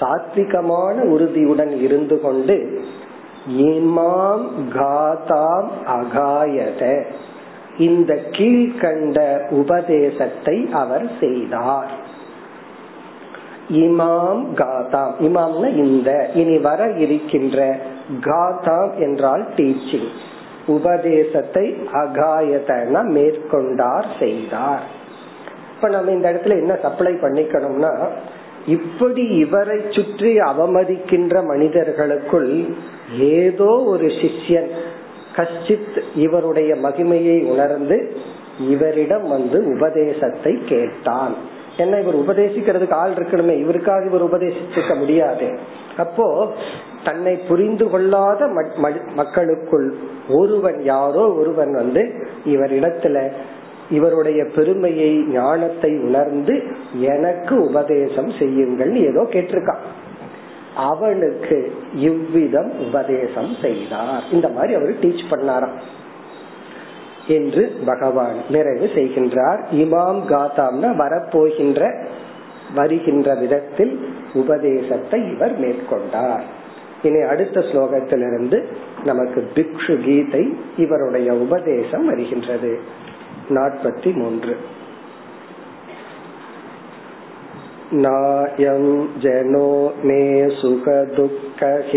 [0.00, 2.82] சாத்விகமான உறுதியுடன் இருந்து கொண்டு
[3.48, 7.04] இமாம் காதாம் அகாயத
[7.78, 9.18] இந்த கீழ்கண்ட
[9.50, 11.90] உபதேசத்தை அவர் செய்தார்.
[13.70, 17.76] இமாம் காதாம் இமாம்னா இந்த இனி வர இருக்கின்ற
[18.20, 20.08] காதாம் என்றால் டீச்சிங்.
[20.68, 24.84] உபதேசத்தை அகாயதன மேற்கொண்டார் செய்தார்.
[25.74, 27.92] இப்ப நம்ம இந்த இடத்துல என்ன சப்ளை பண்ணிக்கணும்னா
[28.66, 32.64] இப்படி இவரை சுற்றி அவமதிக்கின்ற மனிதர்களுக்குள்
[33.18, 34.70] ஏதோ ஒரு சிஷ்யன்
[35.36, 38.16] கஷ்டித் இவருடைய மகிமையை உணர்ந்து
[38.68, 41.34] இவரிடம் வந்து உபதேசத்தை கேட்டான்.
[41.76, 45.58] என்ன இவர் உபதேசிக்கிறதுக்கு ஆள் இருக்கணுமே இவருக்காக இவர் உபதேசிச்சுக்க முடியாது.
[45.96, 46.52] அப்போ
[47.04, 48.48] தன்னை புரிந்து கொள்ளாத
[49.14, 49.94] மக்களுக்குள்
[50.28, 53.32] ஒருவன் யாரோ ஒருவன் வந்து இவரிடத்துல
[53.90, 59.84] இவருடைய பெருமையை ஞானத்தை உணர்ந்து எனக்கு உபதேசம் செய்யுங்கள் ஏதோ கேட்டிருக்கான்
[60.76, 64.22] அவனுக்கு இவ்விதம் உபதேசம் செய்தார்.
[64.32, 65.78] இந்த மாதிரி அவர் டீச் பண்ணாராம்.
[67.28, 69.60] என்று பகவான் நிறைவு செய்கின்றார்.
[69.72, 72.06] இமாம் காதாம்னா வரப்போகின்ற
[72.74, 76.42] வருகின்ற விதத்தில் உபதேசத்தை இவர் மேற்கொண்டார்.
[77.03, 78.57] இனி அடுத்த ஸ்லோகத்திலிருந்து
[79.03, 80.43] நமக்கு பிக்ஷு கீதை
[80.77, 82.71] இவருடைய உபதேசம் வருகின்றது
[83.51, 84.53] நாற்பத்தி மூன்று
[87.95, 88.85] नायं
[89.19, 89.67] जनो
[90.03, 90.21] मे
[90.59, 91.91] सुखदुःखहेतुः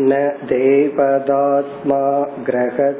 [0.00, 2.00] न देवदात्मा
[2.48, 2.96] ग्रहकर्मकालाः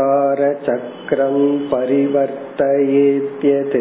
[0.00, 1.36] संसारचक्रं
[1.70, 3.76] परिवर्तयेत्यत्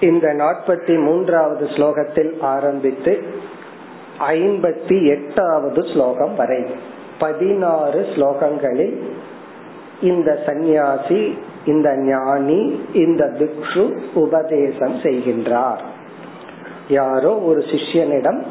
[0.00, 3.22] இந்த நாற்பத்தி மூன்றாவது ஸ்லோகத்தில் ஆரம்பித்து
[4.29, 6.65] ஐம்பத்தி எட்டாவது ஸ்லோகம் வரை.
[7.19, 8.97] பதினாறு ஸ்லோகங்களில்
[10.01, 15.79] இந்த சந்நியாசி இந்த ஞானி இந்த பிக்ஷு உபதேசம் செய்கின்றார்.
[16.89, 18.43] யாரோ ஒரு சிஷ்யனிடம்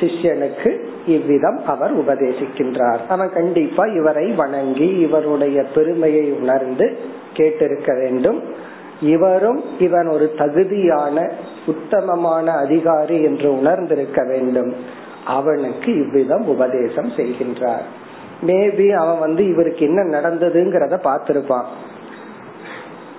[0.00, 2.98] சிஷ்யனுக்கு இவ்விதம் அவர் உபதேசிக்கின்றார்.
[3.08, 6.98] அவன் கண்டிப்பா இவரை வணங்கி இவருடைய பெருமையை உணர்ந்து
[7.36, 8.61] கேட்டிருக்க வேண்டும்.
[9.02, 11.32] இவரும் இவன் ஒரு தகுதியான
[11.66, 14.74] உத்தமமான அதிகாரி என்று உணர்ந்திருக்க வேண்டும்.
[15.26, 17.86] அவனுக்கு இவ்விதம் உபதேசம் செய்கின்றார்.
[18.46, 21.64] மேபி அவன் வந்து இவருக்கு என்ன நடந்ததுங்கிறத பார்த்திருப்பான்.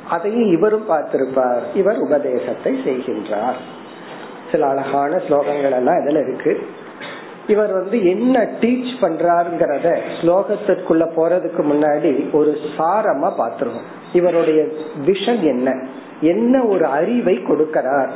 [0.09, 1.61] அதையும் இவரும் பார்த்திருப்பார்.
[1.73, 3.59] இவர் உபதேசத்தை செய்கின்றார்.
[4.51, 6.67] சில அழகான ஸ்லோகங்கள் எல்லாம் இதுல இருக்கு.
[7.47, 14.67] இவர் வந்து என்ன டீச் பண்றாருங்கிறத ஸ்லோகத்திற்குள்ள போறதுக்கு முன்னாடி ஒரு சாரமா பாத்துருவோம் இவருடைய
[15.05, 15.87] விஷன் என்ன?
[16.21, 18.09] என்ன ஒரு அறிவை கொடுக்கிறார்?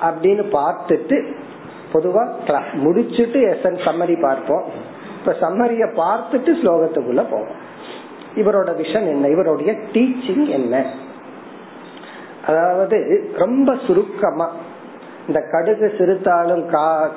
[0.00, 1.34] அப்படின்னு பார்த்துட்டு
[1.92, 2.22] பொதுவா
[2.74, 4.64] முடிச்சுட்டு எசன் சம்மரி பார்ப்போம்.
[5.18, 7.62] இப்ப சம்மரிய பார்த்துட்டு ஸ்லோகத்துக்குள்ள போவோம்.
[8.34, 9.28] இவரோட விஷன் என்ன?
[9.28, 10.84] இவருடைய டீச்சிங் என்ன?
[12.46, 14.52] அதாவது ரொம்ப சுருக்கமா
[15.26, 16.64] இந்த கடுகு சிறுத்தாலும்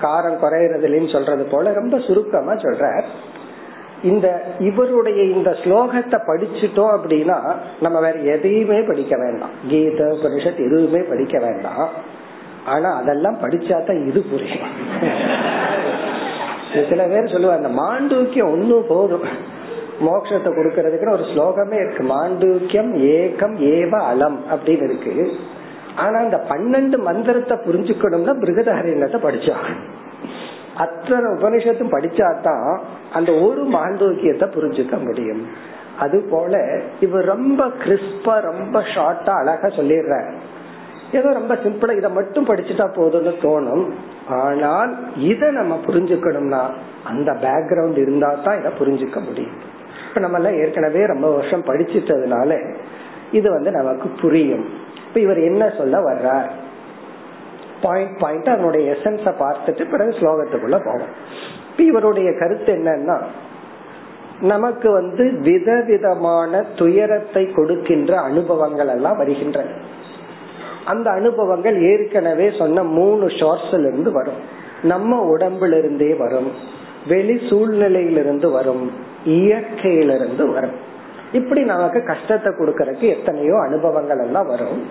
[0.02, 3.04] காரம் குறையறதுலன்னு சொல்றது போல ரொம்ப சுருக்கமா சொல்ற
[4.04, 9.50] இந்த இவருடைய இந்த ஸ்லோகத்தை படிச்சுட்டோம் அப்படின்னா நம்ம வேற எதையுமே படிக்க வேண்டாம்.
[9.68, 11.90] கீத உபனிஷத் எதுவுமே படிக்க வேண்டாம்.
[12.66, 14.70] ஆனா அதெல்லாம் படிச்சா தான் இது புரியும்.
[16.90, 19.56] சில பேர் சொல்லுவாங்க அந்த மாண்டூக்கியம் ஒன்னும் போதும்.
[20.02, 22.04] மோட்சத்தை கொடுக்கறதுக்குன்னு ஒரு ஸ்லோகமே இருக்கு.
[22.04, 25.32] மாண்டூக்கியம் ஏகம் ஏவ அலம் அப்படின்னு இருக்கு.
[25.96, 29.70] ஆனா அந்த பன்னெண்டு மந்திரத்தை புரிஞ்சுக்கணும்னா பிருகதாரண்யத்தை படிச்சாங்க
[30.78, 32.68] அத்தனை உபனிஷத்தும் படிச்சாதான்
[33.14, 35.42] அந்த ஒரு மாண்டூக்கியத்தை புரிஞ்சுக்க முடியும்.
[36.00, 36.54] அது போல
[37.00, 40.16] இவர் ரொம்ப கிறிஸ்பா ரொம்ப ஷார்ட்டா அழகா சொல்லிடுற.
[41.12, 43.86] ஏதோ ரொம்ப சிம்பிளா இதை மட்டும் படிச்சுட்டா போதும்னு தோணும்.
[44.42, 44.92] ஆனால்
[45.32, 46.62] இதை நம்ம புரிஞ்சுக்கணும்னா
[47.04, 49.58] அந்த பேக்ரவுண்ட் இருந்தா தான் இதை புரிஞ்சுக்க முடியும்.
[50.08, 52.52] இப்ப நம்ம எல்லாம் ஏற்கனவே ரொம்ப வருஷம் படிச்சிட்டதுனால
[53.32, 54.66] இது வந்து நமக்கு புரியும்.
[55.08, 56.50] இப்ப இவர் என்ன சொல்ல வர்றார்?
[57.82, 61.10] பாயிண்ட் பாயிண்ட் அதனுடைய எசன்ஸ பார்த்துட்டு பிறகு ஸ்லோகத்துக்குள்ள போவோம்.
[61.72, 63.22] இப்ப இவருடைய கருத்து என்னன்னா
[64.42, 69.70] நமக்கு வந்து விதவிதமான துயரத்தை கொடுக்கின்ற அனுபவங்கள் எல்லாம் வருகின்றன.
[70.86, 74.42] அந்த அனுபவங்கள் ஏற்கனவே சொன்ன மூணு ஷார்ட்ஸ்ல இருந்து வரும்.
[74.84, 76.52] நம்ம உடம்புல இருந்தே வரும்.
[77.08, 78.92] வெளி சூழ்நிலையிலிருந்து வரும்.
[79.26, 80.76] இயற்கையிலிருந்து வரும்.
[81.32, 84.88] இப்படி நமக்கு கஷ்டத்தை கொடுக்கறதுக்கு எத்தனையோ அனுபவங்கள் எல்லாம் வரும்.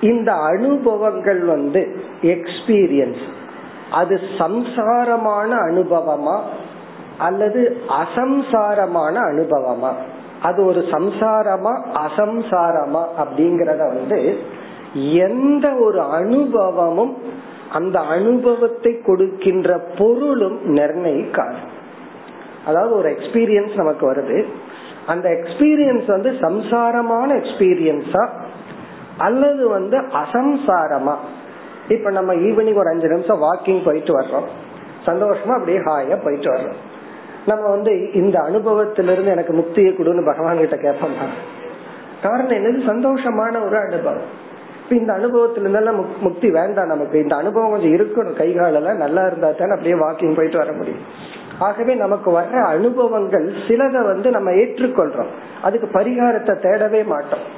[0.00, 3.26] இந்த அனுபவங்கள் வந்து எக்ஸ்பீரியன்ஸ்
[3.90, 6.40] அது சம்சாரமான அனுபவமா?
[7.18, 9.92] அல்லது அசம்சாரமான அனுபவமா?
[10.42, 14.38] அது ஒரு சம்சாரமா அசம்சாரமா அப்படிங்கறத வந்து
[15.12, 17.16] எந்த ஒரு அனுபவமும்
[17.72, 21.56] அந்த அனுபவத்தை கொடுக்கின்ற பொருளும் நிர்ணயிக்காது.
[22.66, 24.44] அதாவது ஒரு எக்ஸ்பீரியன்ஸ் நமக்கு வருது.
[25.06, 28.28] அந்த எக்ஸ்பீரியன்ஸ் வந்து சம்சாரமான எக்ஸ்பீரியன்ஸா
[29.18, 31.14] அல்லது வந்து அசம்சாரமா?
[31.88, 34.46] இப்ப நம்ம ஈவினிங் ஒரு அஞ்சு நிமிஷம் வாக்கிங் போயிட்டு வர்றோம்.
[35.06, 36.74] சந்தோஷமா அப்படியே ஹாயா போயிட்டு வர்றோம்.
[37.46, 41.10] நம்ம வந்து இந்த அனுபவத்திலிருந்து எனக்கு முக்தியை கொடுன்னு பகவான் கிட்ட கேட்போம்.
[42.22, 42.88] காரணம் என்னது?
[42.88, 44.46] சந்தோஷமான ஒரு அனுபவம்.
[44.82, 47.18] இப்ப இந்த அனுபவத்துல இருந்தாலும் முக்தி வேண்டாம் நமக்கு.
[47.18, 48.36] இந்த அனுபவம் கொஞ்சம் இருக்கணும்.
[48.36, 51.00] கை காலெல்லாம் நல்லா இருந்தா தானே அப்படியே வாக்கிங் போயிட்டு வர முடியும்.
[51.58, 55.28] ஆகவே நமக்கு வர்ற அனுபவங்கள் சிலதை வந்து நம்ம ஏற்றுக்கொள்றோம்.
[55.62, 57.57] அதுக்கு பரிகாரத்தை தேடவே மாட்டோம்.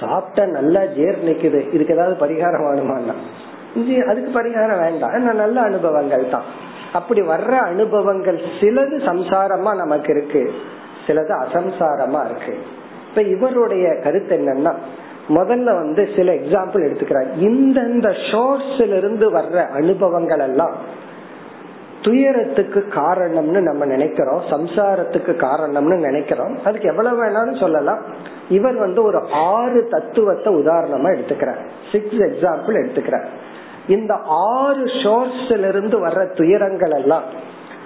[0.00, 3.14] சாப்பிட்ட நல்லா ஜீர்ணிக்குது இதுக்கு ஏதாவது பரிகாரம் வேணுமான்னா.
[4.06, 5.34] அதுக்கு பரிகாரம் வேண்டாம்.
[5.34, 6.42] நல்ல அனுபவங்கள் தான்.
[6.92, 10.52] அப்படி வர்ற அனுபவங்கள் சிலது சம்சாரமா நமக்கு இருக்கு.
[11.06, 12.58] சிலது அசம்சாரமா இருக்கு.
[13.08, 14.74] இப்ப இவருடைய கருத்து என்னன்னா
[15.28, 17.26] முதல்ல வந்து சில எக்ஸாம்பிள் எடுத்துக்கிறார்.
[17.40, 20.74] இந்தந்த ஷோர்ஸ்ல இருந்து வர்ற அனுபவங்கள் எல்லாம்
[22.02, 26.54] துயரத்துக்கு காரணம்னு நம்ம நினைக்கிறோம் சம்சாரத்துக்கு காரணம்னு நினைக்கிறோம்.
[26.64, 28.02] அதுக்கு எவ்வளவு வேணாலும் சொல்லலாம்.
[28.48, 31.60] இவர் வந்து ஒரு ஆறு தத்துவத்தை உதாரணமா எடுத்துக்கிறார்.
[31.92, 33.28] Six example எடுத்துக்கிறார்.
[33.88, 37.22] இந்த ஆறு ஷோர்ஸ்ல இருந்து வர்ற துயரங்கள் எல்லாம்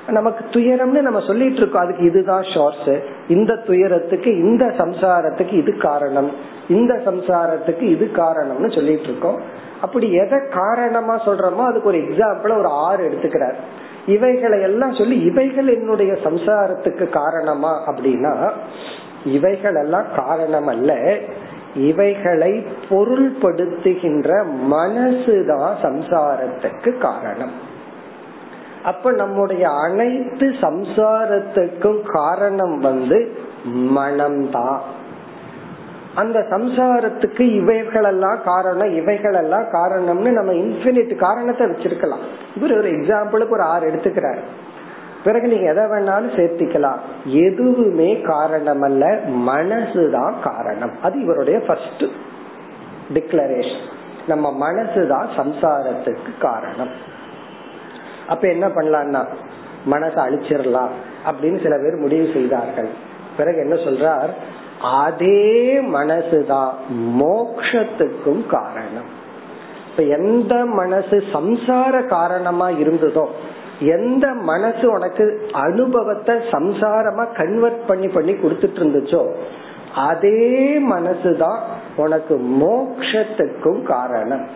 [0.08, 6.30] நமக்கு துயரம்னு நம்ம சொல்லிட்டு இருக்கோம் அதுக்கு இதுதான் ஷோர்ஸ் இந்த துயரத்துக்கு இந்த சம்சாரத்துக்கு இது காரணம்.
[6.68, 9.40] இந்த சம்சாரத்துக்கு இது காரணம்னு சொல்லிட்டு இருக்கோம்
[9.80, 13.58] அப்படி எதை காரணமா சொல்றோமோ அதுக்கு ஒரு எக்ஸாம்பிள் ஒரு ஆறு எடுத்துக்கிறார்.
[14.06, 18.50] இவைகளை எல்லாம் சொல்லி இவைகள் என்னுடைய சம்சாரத்துக்கு காரணமா அப்படின்னா
[19.24, 21.16] இவைகள் எல்லாம் காரணம் அல்ல
[21.74, 27.72] இவைகளை பொருள்படுத்துகின்ற மனசுதான் சம்சாரத்துக்கு காரணம்.
[28.84, 33.38] அப்ப நம்முடைய அனைத்து சம்சாரத்துக்கும் காரணம் வந்து
[33.74, 34.78] மனம்தான்.
[36.14, 42.18] அந்த சம்சாரத்துக்கு இவைகளெல்லாம் காரணம் இவைகளெல்லாம் காரணம்னு நம்ம இன்ஃபினிட் காரணத்தை வச்சிருக்கலாம்.
[42.56, 44.38] இவர் ஒரு எக்ஸாம்பிளுக்கு ஒரு ஆறு எடுத்துக்கிறார்.
[45.24, 46.98] பிறகு நீங்க எதை வேணாலும் சேர்த்திக்கலாம்.
[47.24, 50.90] எதுவுமே காரணம் அல்ல மனசுதான் காரணம்.
[51.02, 52.04] அது இவருடைய ஃபர்ஸ்ட்
[53.14, 53.88] டிக்ளரேஷன்
[54.26, 56.90] நம்ம மனசுதான் சம்சாரத்துக்கு காரணம்.
[58.28, 59.26] அப்ப என்ன பண்ணலாம்னா
[59.90, 60.90] மனசை அழிச்சிடலாம்
[61.26, 62.88] அப்படின்னு சில பேர் முடிவு செய்தார்கள்.
[63.36, 64.28] பிறகு என்ன சொல்றார்?
[64.92, 66.70] அதே மனசுதான்.
[67.20, 69.22] மோக்ஷத்துக்கும் காரணம்.
[69.90, 73.26] இப்ப எந்த மனசு சம்சார காரணமா இருந்ததோ
[73.80, 79.26] எந்த மனசு உனக்கு அனுபவத்தை சம்சாரமா கன்வெர்ட் பண்ணி பண்ணி கொடுத்துட்டு இருந்துச்சோ
[79.94, 81.58] அதே மனசுதான்
[81.96, 84.46] உனக்கு மோக்ஷத்துக்கும் காரணம்.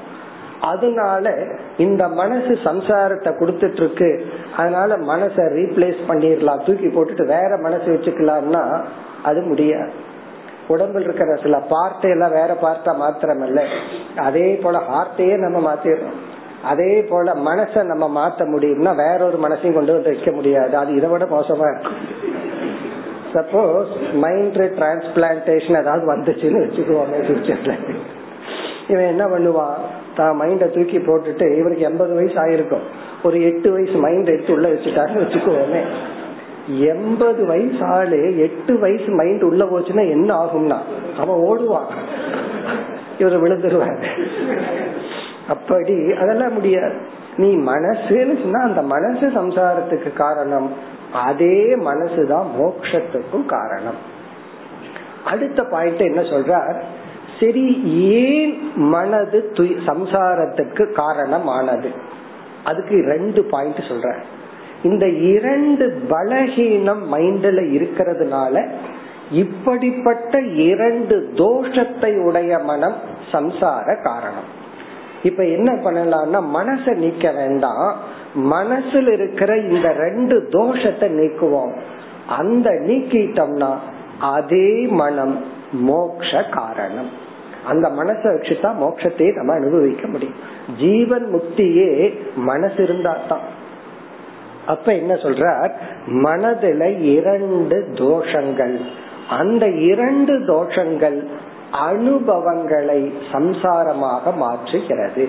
[0.60, 1.46] அதனால
[1.78, 4.26] இந்த மனசு சம்சாரத்தை கொடுத்துட்டு இருக்கு.
[4.56, 6.66] அதனால மனசை ரீப்ளேஸ் பண்ணிடலாம்.
[6.66, 8.80] தூக்கி போட்டுட்டு வேற மனசு வச்சுக்கலாம்னா
[9.22, 9.90] அது முடியாது.
[10.68, 13.62] உடம்புல இருக்கிற சில பார்ட்டை எல்லாம் வேற பார்ட்டா இல்ல
[14.16, 16.18] அதே போல ஹார்ட்டையே நம்ம மாத்திடுறோம்
[16.62, 20.76] அதே போல மனச நம்ம மாத்த முடியும்னா வேற ஒரு மனசையும் கொண்டு வந்து வைக்க முடியாது.
[20.76, 21.98] அது இதை விட மோசமா இருக்கும்
[23.34, 27.74] சப்போஸ் மைண்ட் டிரான்ஸ்பிளான்டேஷன் ஏதாவது வந்துச்சுன்னு வச்சுக்குவாங்க ஃபியூச்சர்ல
[28.88, 29.80] இவன் என்ன பண்ணுவான்
[30.14, 32.84] தான் மைண்டை தூக்கி போட்டுட்டு இவருக்கு எண்பது வயசு ஆயிருக்கும்.
[33.22, 35.82] ஒரு எட்டு வயசு மைண்ட் எடுத்து உள்ள வச்சுட்டாருன்னு வச்சுக்குவோமே.
[36.68, 40.76] எண்பது வயசு ஆளு எட்டு வயசு மைண்ட் உள்ள போச்சுன்னா என்ன ஆகும்னா
[41.18, 41.86] அவன் ஓடுவான்.
[43.18, 44.06] இவர் விழுந்துருவாங்க
[45.48, 46.98] அப்படி அதெல்லாம் முடியாது.
[47.36, 50.72] நீ மனசுன்னு சொன்னா அந்த மனசு சம்சாரத்துக்கு காரணம்.
[51.12, 54.16] அதே மனசுதான் மோக்ஷத்துக்கும் காரணம்.
[55.24, 56.80] அடுத்த பாயிண்ட் என்ன சொல்றார்?
[57.40, 61.90] சரி ஏன் மனது சம்சாரத்துக்கு காரணமானது?
[62.64, 64.16] அதுக்கு ரெண்டு பாயிண்ட் சொல்ற
[64.82, 68.68] இந்த இரண்டு பலகீனம் மைண்ட்ல இருக்கிறதுனால
[69.30, 72.94] இப்படிப்பட்ட இரண்டு தோஷத்தை உடைய மனம்
[73.32, 74.56] சம்சார காரணம்.
[75.22, 77.96] இப்ப என்ன பண்ணலாம்னா மனசை நீக்க வேண்டாம்.
[78.36, 81.72] மனசுல இருக்கிற இந்த ரெண்டு தோஷத்தை நீக்குவோம்.
[82.28, 83.76] அந்த நீக்கிட்டோம்னா
[84.20, 87.10] அதே மனம் மோக்ஷ காரணம்.
[87.66, 90.34] அந்த மனசை வச்சுதான் மோட்சத்தையே நம்ம அனுபவிக்க முடியும்.
[90.78, 93.56] ஜீவன் முக்தியே மனசு இருந்தா தான்
[94.68, 95.72] அப்ப என்ன சொல்றார்?
[96.22, 98.76] மனதுல இரண்டு தோஷங்கள்.
[99.30, 101.18] அந்த இரண்டு தோஷங்கள்
[101.72, 103.00] அனுபவங்களை
[103.32, 105.28] சம்சாரமாக மாற்றுகிறது.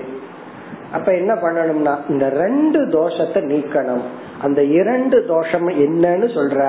[0.92, 4.06] அப்ப என்ன பண்ணணும்னா இந்த ரெண்டு தோஷத்தை நீக்கணும்.
[4.42, 6.60] அந்த இரண்டு தோஷம் என்னன்னு சொல்ற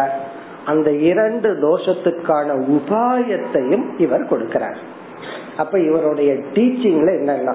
[0.67, 4.81] அந்த இரண்டு தோஷத்துக்கான உபாயத்தையும் இவர் கொடுக்கிறார்.
[5.57, 7.55] அப்ப இவருடைய டீச்சிங்ல என்னன்னா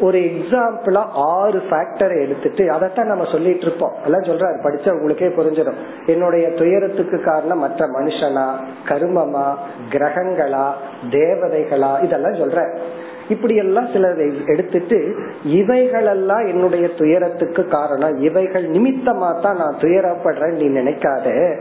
[0.00, 5.78] ஒரு எக்ஸாம்பிளா ஆறு ஃபேக்டரை எடுத்துட்டு அதைத்தான் நம்ம சொல்லிட்டு இருப்போம் எல்லாம் சொல்றாரு படிச்ச உங்களுக்கே புரிஞ்சிடும்.
[6.06, 8.46] என்னுடைய துயரத்துக்கு காரணம் மற்ற மனுஷனா
[8.88, 9.54] கருமமா
[9.90, 10.66] கிரகங்களா
[11.10, 12.68] தேவதைகளா இதெல்லாம் சொல்ற
[13.28, 18.16] இப்படி எல்லாம் சிலர் எடுத்துட்டு இவைகளெல்லாம் என்னுடைய துயரத்துக்கு காரணம்.
[18.16, 21.56] இவைகள் நிமித்தமா தான் நான் துயரப்படுறேன் நீ நினைக்காத.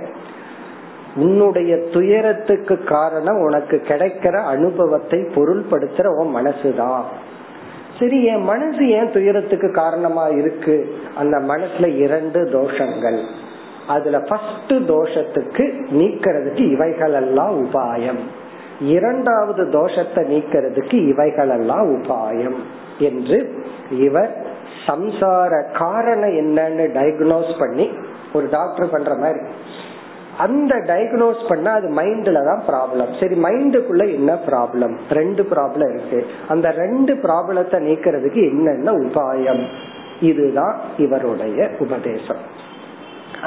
[1.15, 7.01] உன்னுடைய துயரத்துக்கு காரணம் உனக்கு கிடைக்கிற அனுபவத்தை பொருள்படுத்துற உன் மனசுதான்.
[7.99, 10.95] சரி என் மனசு ஏன் துயரத்துக்கு காரணமா இருக்கு?
[11.15, 13.23] அந்த மனசுல இரண்டு தோஷங்கள்.
[13.87, 18.19] அதுல ஃபர்ஸ்ட் தோஷத்துக்கு நீக்கிறதுக்கு இவைகளெல்லாம் உபாயம்.
[18.81, 22.55] இரண்டாவது தோஷத்தை நீக்கிறதுக்கு இவைகளெல்லாம் உபாயம்
[22.99, 24.45] என்று இவர்
[24.87, 27.89] சம்சார காரணம் என்னன்னு டயக்னோஸ் பண்ணி
[28.33, 29.39] ஒரு டாக்டர் பண்ற மாதிரி
[30.37, 36.25] அந்த டயக்னோஸ் பண்ண அது மைண்ட்ல தான் ப்ராப்ளம் சரி மைண்டுக்குள்ள என்ன ப்ராப்ளம் ரெண்டு ப்ராப்ளம் இருக்கு.
[36.47, 39.63] அந்த ரெண்டு ப்ராப்ளத்தை நீக்கிறதுக்கு என்னென்ன உபாயம்?
[40.21, 42.37] இதுதான் இவருடைய உபதேசம்.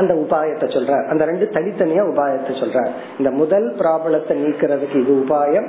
[0.01, 2.79] அந்த உபாயத்தை சொல்ற அந்த ரெண்டு தனித்தனியா உபாயத்தை சொல்ற
[3.19, 5.69] இந்த முதல் பிராபலத்தை நீக்கிறதுக்கு இது உபாயம்.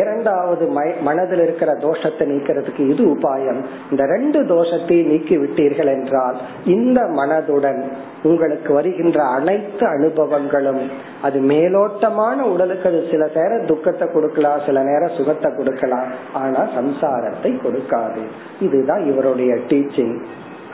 [0.00, 0.64] இரண்டாவது
[1.08, 3.60] மனதில் இருக்கிற தோஷத்தை நீக்கிறதுக்கு இது உபாயம்.
[3.90, 6.38] இந்த ரெண்டு தோஷத்தை நீக்கி விட்டீர்கள் என்றால்
[6.76, 7.80] இந்த மனதுடன்
[8.22, 10.82] உங்களுக்கு வருகின்ற அனைத்து அனுபவங்களும்
[11.28, 16.10] அது மேலோட்டமான உடலுக்கு அது சில நேரம் துக்கத்தை கொடுக்கலாம் சில நேரம் சுகத்தை கொடுக்கலாம்.
[16.42, 18.22] ஆனா சம்சாரத்தை கொடுக்காது.
[18.68, 20.16] இதுதான் இவருடைய டீச்சிங்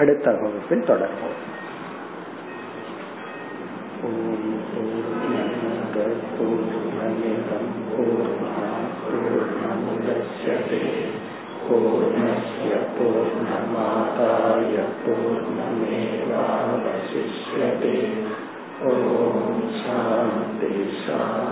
[0.02, 1.38] அடுத்த வகுப்பில் தொடர்போம்
[4.02, 4.22] ஓம்
[4.68, 5.96] போர் நமக
[6.30, 10.80] போர் நமேதம் போர்ணாத் போர்ணமுதச்சதே
[11.64, 14.74] பூர்ணய பூர்ணமாதாய
[16.64, 17.98] பூர்ணமேவாவசிஷ்யதே
[18.88, 20.72] ஓம் சாந்தி
[21.02, 21.51] சாந்தி